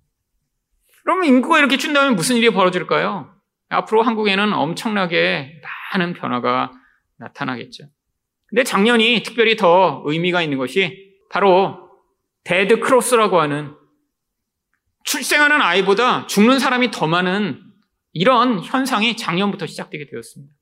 그러면 1.04 1.24
인구가 1.26 1.58
이렇게 1.58 1.76
준다면 1.76 2.16
무슨 2.16 2.36
일이 2.36 2.50
벌어질까요? 2.50 3.32
앞으로 3.68 4.02
한국에는 4.02 4.52
엄청나게 4.52 5.60
많은 5.92 6.14
변화가 6.14 6.72
나타나겠죠. 7.18 7.84
근데 8.48 8.62
작년이 8.62 9.22
특별히 9.22 9.56
더 9.56 10.02
의미가 10.06 10.42
있는 10.42 10.58
것이 10.58 11.14
바로 11.30 11.90
dead 12.44 12.80
cross라고 12.80 13.40
하는 13.40 13.74
출생하는 15.04 15.60
아이보다 15.60 16.26
죽는 16.26 16.58
사람이 16.58 16.90
더 16.90 17.06
많은 17.06 17.62
이런 18.12 18.60
현상이 18.60 19.16
작년부터 19.16 19.66
시작되게 19.66 20.06
되었습니다. 20.06 20.52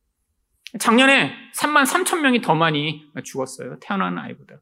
작년에 0.78 1.34
3만 1.54 1.86
3천 1.86 2.20
명이 2.20 2.40
더 2.40 2.54
많이 2.54 3.04
죽었어요. 3.22 3.78
태어나는 3.80 4.18
아이보다. 4.18 4.60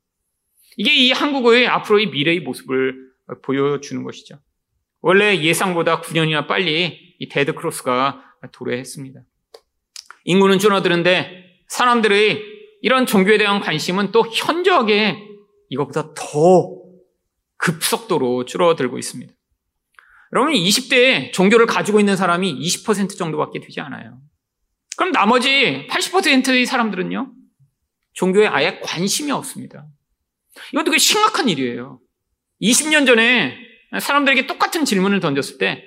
이게 0.77 0.95
이 0.95 1.13
한국의 1.13 1.69
앞으로의 1.69 2.09
미래의 2.09 2.41
모습을 2.41 3.13
보여주는 3.43 4.03
것이죠. 4.03 4.39
원래 5.01 5.39
예상보다 5.39 6.01
9년이나 6.01 6.47
빨리 6.47 7.17
이 7.19 7.29
dead 7.29 7.55
cross가 7.55 8.23
도래했습니다. 8.53 9.21
인구는 10.25 10.59
줄어드는데 10.59 11.65
사람들의 11.69 12.52
이런 12.83 13.07
종교에 13.07 13.39
대한 13.39 13.61
관심은 13.61 14.13
또 14.13 14.27
현저하게 14.27 15.17
이것보다 15.71 16.13
더 16.15 16.83
급속도로 17.57 18.45
줄어들고 18.45 18.99
있습니다. 18.99 19.33
여러분, 20.35 20.53
20대에 20.53 21.33
종교를 21.33 21.67
가지고 21.67 22.01
있는 22.01 22.17
사람이 22.17 22.53
20% 22.59 23.17
정도밖에 23.17 23.61
되지 23.61 23.81
않아요. 23.81 24.21
그럼 24.97 25.13
나머지 25.13 25.87
80%의 25.89 26.67
사람들은요, 26.67 27.33
종교에 28.15 28.47
아예 28.47 28.81
관심이 28.81 29.31
없습니다. 29.31 29.87
이건 30.73 30.85
되게 30.85 30.99
심각한 30.99 31.49
일이에요. 31.49 32.01
20년 32.61 33.07
전에 33.07 33.57
사람들에게 34.01 34.47
똑같은 34.47 34.85
질문을 34.85 35.21
던졌을 35.21 35.59
때 35.59 35.85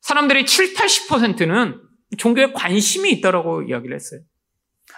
사람들의 0.00 0.46
7, 0.46 0.74
80%는 0.74 1.80
종교에 2.16 2.52
관심이 2.52 3.10
있다라고 3.12 3.62
이야기를 3.62 3.94
했어요. 3.94 4.20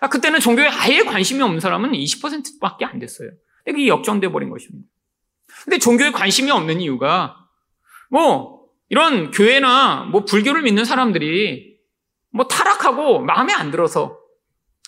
아, 0.00 0.08
그때는 0.08 0.40
종교에 0.40 0.66
아예 0.66 1.02
관심이 1.02 1.40
없는 1.42 1.60
사람은 1.60 1.92
20%밖에 1.92 2.84
안 2.84 2.98
됐어요. 2.98 3.30
이게 3.68 3.86
역전돼 3.86 4.28
버린 4.28 4.50
것입니다. 4.50 4.88
근데 5.64 5.78
종교에 5.78 6.10
관심이 6.10 6.50
없는 6.50 6.80
이유가 6.80 7.36
뭐 8.10 8.62
이런 8.88 9.30
교회나 9.30 10.04
뭐 10.04 10.24
불교를 10.24 10.62
믿는 10.62 10.84
사람들이 10.84 11.78
뭐 12.30 12.46
타락하고 12.46 13.20
마음에 13.20 13.52
안 13.52 13.70
들어서 13.70 14.18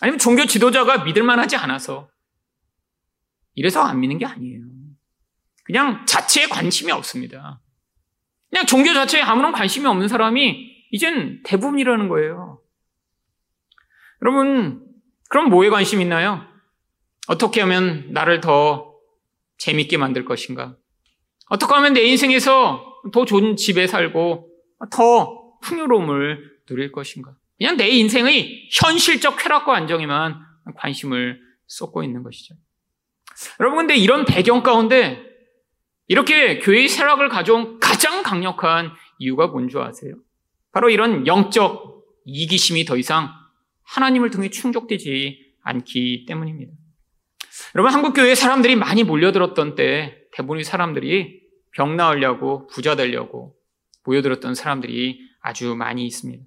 아니면 0.01 0.19
종교 0.19 0.45
지도자가 0.45 1.05
믿을 1.05 1.23
만 1.23 1.39
하지 1.39 1.57
않아서 1.57 2.09
이래서 3.55 3.83
안 3.83 4.01
믿는 4.01 4.19
게 4.19 4.27
아니에요. 4.27 4.63
그냥 5.65 6.05
자체에 6.07 6.47
관심이 6.47 6.93
없습니다. 6.93 7.61
그냥 8.51 8.67
종교 8.67 8.93
자체에 8.93 9.23
아무런 9.23 9.53
관심이 9.53 9.87
없는 9.87 10.09
사람이 10.09 10.75
이젠 10.91 11.43
대부분이라는 11.45 12.09
거예요. 12.09 12.61
여러분, 14.23 14.84
그럼 15.35 15.51
뭐에 15.51 15.69
관심 15.69 16.01
있나요? 16.01 16.47
어떻게 17.27 17.61
하면 17.63 18.13
나를 18.13 18.41
더 18.41 18.95
재밌게 19.59 19.97
만들 19.97 20.25
것인가? 20.25 20.77
어떻게 21.51 21.75
하면 21.75 21.93
내 21.93 22.03
인생에서 22.03 23.03
더 23.13 23.25
좋은 23.25 23.57
집에 23.57 23.89
살고 23.89 24.49
더 24.93 25.59
풍요로움을 25.61 26.61
누릴 26.67 26.93
것인가? 26.93 27.35
그냥 27.59 27.77
내 27.77 27.89
인생의 27.89 28.69
현실적 28.71 29.37
쾌락과 29.43 29.75
안정에만 29.75 30.39
관심을 30.77 31.41
쏟고 31.67 32.05
있는 32.05 32.23
것이죠. 32.23 32.55
여러분, 33.59 33.79
근데 33.79 33.97
이런 33.97 34.27
배경 34.27 34.63
가운데 34.63 35.21
이렇게 36.07 36.61
교회의 36.61 36.89
쇠락을 36.89 37.29
가져온 37.29 37.81
가장 37.81 38.23
강력한 38.23 38.93
이유가 39.19 39.49
뭔지 39.49 39.77
아세요? 39.79 40.15
바로 40.71 40.91
이런 40.91 41.27
영적 41.27 42.05
이기심이 42.25 42.85
더 42.85 42.97
이상 42.97 43.44
하나님을 43.85 44.31
통해 44.31 44.51
충족되지 44.51 45.55
않기 45.63 46.27
때문입니다. 46.27 46.73
여러분, 47.75 47.93
한국교회에 47.93 48.35
사람들이 48.35 48.77
많이 48.77 49.05
몰려들었던 49.05 49.75
때 49.75 50.17
대부분의 50.33 50.65
사람들이 50.65 51.41
병 51.73 51.97
나으려고 51.97 52.67
부자 52.69 52.97
되려고 52.97 53.57
모여들었던 54.05 54.55
사람들이 54.55 55.21
아주 55.41 55.75
많이 55.75 56.07
있습니다. 56.07 56.45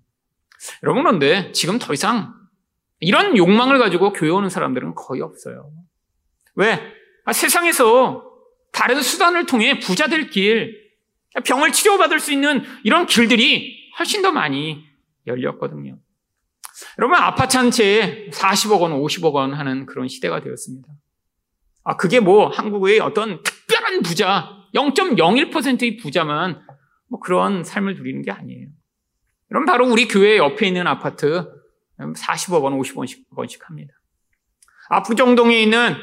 여러분 0.84 1.04
그런데 1.04 1.52
지금 1.52 1.80
더 1.80 1.93
이상 1.93 2.34
이런 3.00 3.38
욕망을 3.38 3.78
가지고 3.78 4.13
교회 4.13 4.30
오는 4.30 4.50
사람들은 4.50 4.95
거의 4.95 5.21
없어요. 5.21 5.71
왜? 6.56 6.80
아, 7.26 7.34
세상에서 7.34 8.23
다른 8.71 9.02
수단을 9.02 9.45
통해 9.45 9.80
부자 9.80 10.08
될 10.08 10.30
길, 10.30 10.88
병을 11.45 11.71
치료받을 11.71 12.19
수 12.19 12.32
있는 12.32 12.63
이런 12.84 13.06
길들이 13.06 13.91
훨씬 14.00 14.21
더 14.21 14.32
많이 14.32 14.84
열렸거든요. 15.28 16.00
여러분, 16.99 17.17
아파트 17.17 17.57
한 17.57 17.71
채에 17.71 18.29
40억 18.29 18.81
원, 18.81 18.91
50억 18.93 19.33
원 19.33 19.53
하는 19.53 19.85
그런 19.85 20.07
시대가 20.07 20.41
되었습니다. 20.41 20.87
아, 21.83 21.95
그게 21.95 22.19
뭐 22.19 22.49
한국의 22.49 22.99
어떤 22.99 23.41
특별한 23.43 24.01
부자, 24.01 24.49
0.01%의 24.75 25.97
부자만 25.97 26.61
뭐 27.09 27.19
그런 27.19 27.63
삶을 27.63 27.95
누리는 27.95 28.21
게 28.21 28.31
아니에요. 28.31 28.67
그럼 29.47 29.65
바로 29.65 29.89
우리 29.89 30.07
교회 30.07 30.37
옆에 30.37 30.67
있는 30.67 30.87
아파트 30.87 31.47
40억 31.99 32.63
원, 32.63 32.77
50원씩 32.79 33.25
원씩 33.31 33.67
합니다. 33.69 33.93
압구정동에 34.89 35.59
있는 35.61 35.95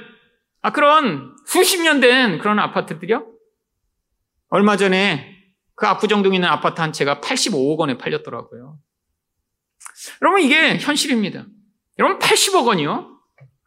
아, 0.63 0.73
그런 0.73 1.37
수십 1.47 1.83
년 1.83 2.01
된 2.01 2.39
그런 2.39 2.59
아파트들이요? 2.59 3.27
얼마 4.49 4.77
전에 4.77 5.37
그 5.75 5.87
압구정동에 5.87 6.37
있는 6.37 6.49
아파트 6.49 6.81
한 6.81 6.93
채가 6.93 7.21
85억 7.21 7.77
원에 7.77 7.99
팔렸더라고요. 7.99 8.79
여러분 10.23 10.43
이게 10.43 10.79
현실입니다. 10.79 11.47
여러분 11.99 12.19
80억 12.19 12.67
원이요? 12.67 13.19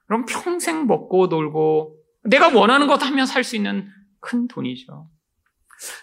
여러분 0.10 0.26
평생 0.26 0.88
먹고 0.88 1.28
놀고 1.28 1.98
내가 2.24 2.50
원하는 2.50 2.88
것 2.88 3.02
하면 3.04 3.26
살 3.26 3.44
수 3.44 3.56
있는 3.56 3.90
큰 4.20 4.48
돈이죠. 4.48 5.10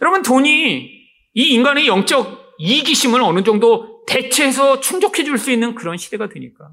여러분 0.01 0.23
돈이 0.23 0.91
이 1.35 1.43
인간의 1.55 1.87
영적 1.87 2.55
이기심을 2.59 3.21
어느 3.21 3.43
정도 3.43 4.05
대체해서 4.07 4.81
충족해 4.81 5.25
줄 5.25 5.39
수 5.39 5.51
있는 5.51 5.75
그런 5.75 5.97
시대가 5.97 6.29
되니까 6.29 6.71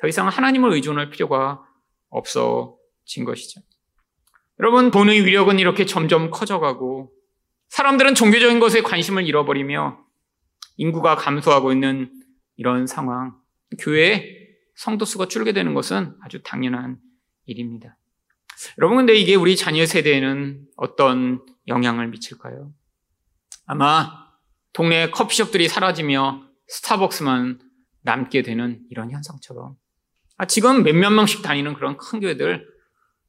더 0.00 0.06
이상 0.06 0.28
하나님을 0.28 0.72
의존할 0.72 1.10
필요가 1.10 1.62
없어진 2.10 3.24
것이죠. 3.24 3.60
여러분 4.60 4.90
돈의 4.90 5.24
위력은 5.24 5.58
이렇게 5.58 5.86
점점 5.86 6.30
커져가고 6.30 7.12
사람들은 7.68 8.14
종교적인 8.14 8.60
것에 8.60 8.82
관심을 8.82 9.26
잃어버리며 9.26 9.98
인구가 10.76 11.16
감소하고 11.16 11.72
있는 11.72 12.12
이런 12.58 12.86
상황, 12.86 13.40
교회에 13.78 14.48
성도 14.74 15.04
수가 15.04 15.26
줄게 15.26 15.52
되는 15.52 15.74
것은 15.74 16.14
아주 16.20 16.42
당연한 16.42 16.98
일입니다. 17.46 17.96
여러분, 18.78 18.98
근데 18.98 19.14
이게 19.14 19.34
우리 19.36 19.56
자녀 19.56 19.86
세대에는 19.86 20.66
어떤 20.76 21.46
영향을 21.68 22.08
미칠까요? 22.08 22.72
아마 23.64 24.28
동네 24.72 25.10
커피숍들이 25.10 25.68
사라지며 25.68 26.44
스타벅스만 26.66 27.60
남게 28.02 28.42
되는 28.42 28.84
이런 28.90 29.10
현상처럼. 29.10 29.76
아, 30.36 30.46
지금 30.46 30.82
몇몇 30.82 31.10
명씩 31.10 31.42
다니는 31.42 31.74
그런 31.74 31.96
큰 31.96 32.20
교회들 32.20 32.66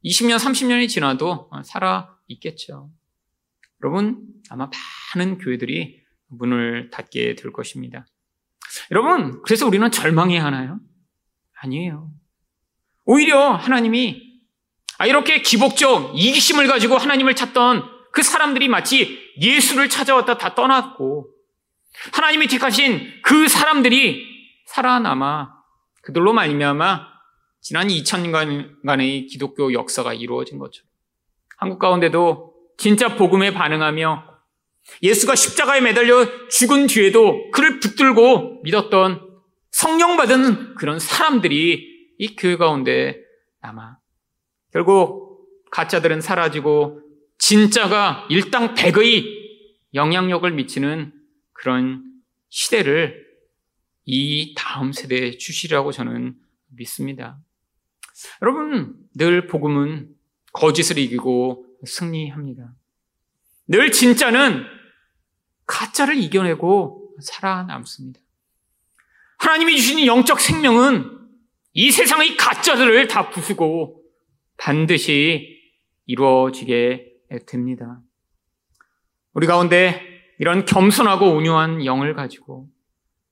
20년, 0.04 0.38
30년이 0.38 0.88
지나도 0.88 1.50
살아 1.64 2.16
있겠죠. 2.26 2.90
여러분, 3.82 4.26
아마 4.48 4.68
많은 5.14 5.38
교회들이 5.38 6.00
문을 6.28 6.90
닫게 6.90 7.34
될 7.36 7.52
것입니다. 7.52 8.06
여러분, 8.90 9.42
그래서 9.42 9.66
우리는 9.66 9.90
절망해야 9.90 10.44
하나요? 10.44 10.78
아니에요. 11.62 12.10
오히려 13.04 13.52
하나님이 13.52 14.30
아, 14.98 15.06
이렇게 15.06 15.40
기복적 15.40 16.12
이기심을 16.14 16.66
가지고 16.66 16.96
하나님을 16.96 17.34
찾던 17.34 17.84
그 18.12 18.22
사람들이 18.22 18.68
마치 18.68 19.18
예수를 19.40 19.88
찾아왔다 19.88 20.36
다 20.36 20.54
떠났고 20.54 21.28
하나님이 22.12 22.48
택하신 22.48 23.20
그 23.22 23.48
사람들이 23.48 24.26
살아남아 24.66 25.54
그들로 26.02 26.32
말미암아 26.32 27.08
지난 27.60 27.88
2000년간의 27.88 29.28
기독교 29.28 29.72
역사가 29.72 30.14
이루어진 30.14 30.58
것처럼 30.58 30.88
한국 31.56 31.78
가운데도 31.78 32.54
진짜 32.78 33.16
복음에 33.16 33.52
반응하며 33.52 34.29
예수가 35.02 35.34
십자가에 35.34 35.80
매달려 35.80 36.48
죽은 36.48 36.86
뒤에도 36.86 37.50
그를 37.50 37.80
붙들고 37.80 38.62
믿었던 38.62 39.28
성령 39.70 40.16
받은 40.16 40.74
그런 40.74 40.98
사람들이 40.98 42.14
이 42.18 42.36
교회 42.36 42.56
가운데 42.56 43.18
남아 43.62 43.98
결국 44.72 45.48
가짜들은 45.70 46.20
사라지고 46.20 47.00
진짜가 47.38 48.26
일당 48.28 48.74
백의 48.74 49.24
영향력을 49.94 50.50
미치는 50.50 51.12
그런 51.52 52.04
시대를 52.48 53.26
이 54.04 54.54
다음 54.56 54.92
세대에 54.92 55.38
주시라고 55.38 55.92
저는 55.92 56.34
믿습니다. 56.68 57.38
여러분, 58.42 58.94
늘 59.14 59.46
복음은 59.46 60.08
거짓을 60.52 60.98
이기고 60.98 61.64
승리합니다. 61.86 62.74
늘 63.68 63.92
진짜는 63.92 64.64
가짜를 65.70 66.16
이겨내고 66.16 67.14
살아남습니다. 67.22 68.20
하나님이 69.38 69.76
주시는 69.76 70.06
영적 70.06 70.40
생명은 70.40 71.18
이 71.72 71.92
세상의 71.92 72.36
가짜들을 72.36 73.06
다 73.06 73.30
부수고 73.30 74.02
반드시 74.56 75.60
이루어지게 76.06 77.06
됩니다. 77.46 78.00
우리 79.32 79.46
가운데 79.46 80.04
이런 80.40 80.64
겸손하고 80.64 81.30
온유한 81.30 81.86
영을 81.86 82.14
가지고 82.14 82.68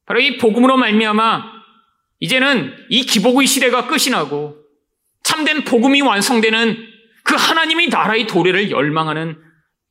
바로 0.06 0.20
이 0.20 0.38
복음으로 0.38 0.76
말미암아 0.76 1.42
이제는 2.20 2.72
이 2.88 3.02
기복의 3.02 3.46
시대가 3.46 3.88
끝이 3.88 4.10
나고 4.10 4.56
참된 5.24 5.64
복음이 5.64 6.02
완성되는 6.02 6.76
그 7.24 7.34
하나님의 7.34 7.88
나라의 7.88 8.26
도래를 8.28 8.70
열망하는 8.70 9.42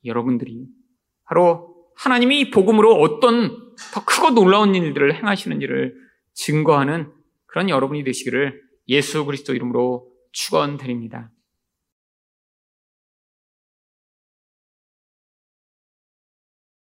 여러분들이 0.05 0.65
바로 1.25 1.66
하나님이 1.97 2.51
복음으로 2.51 2.95
어떤 2.95 3.73
더 3.93 4.05
크고 4.05 4.31
놀라운 4.31 4.75
일들을 4.75 5.15
행하시는지를 5.15 5.95
증거하는 6.33 7.11
그런 7.45 7.69
여러분이 7.69 8.03
되시기를 8.03 8.61
예수 8.89 9.25
그리스도 9.25 9.53
이름으로 9.53 10.07
축원드립니다. 10.31 11.31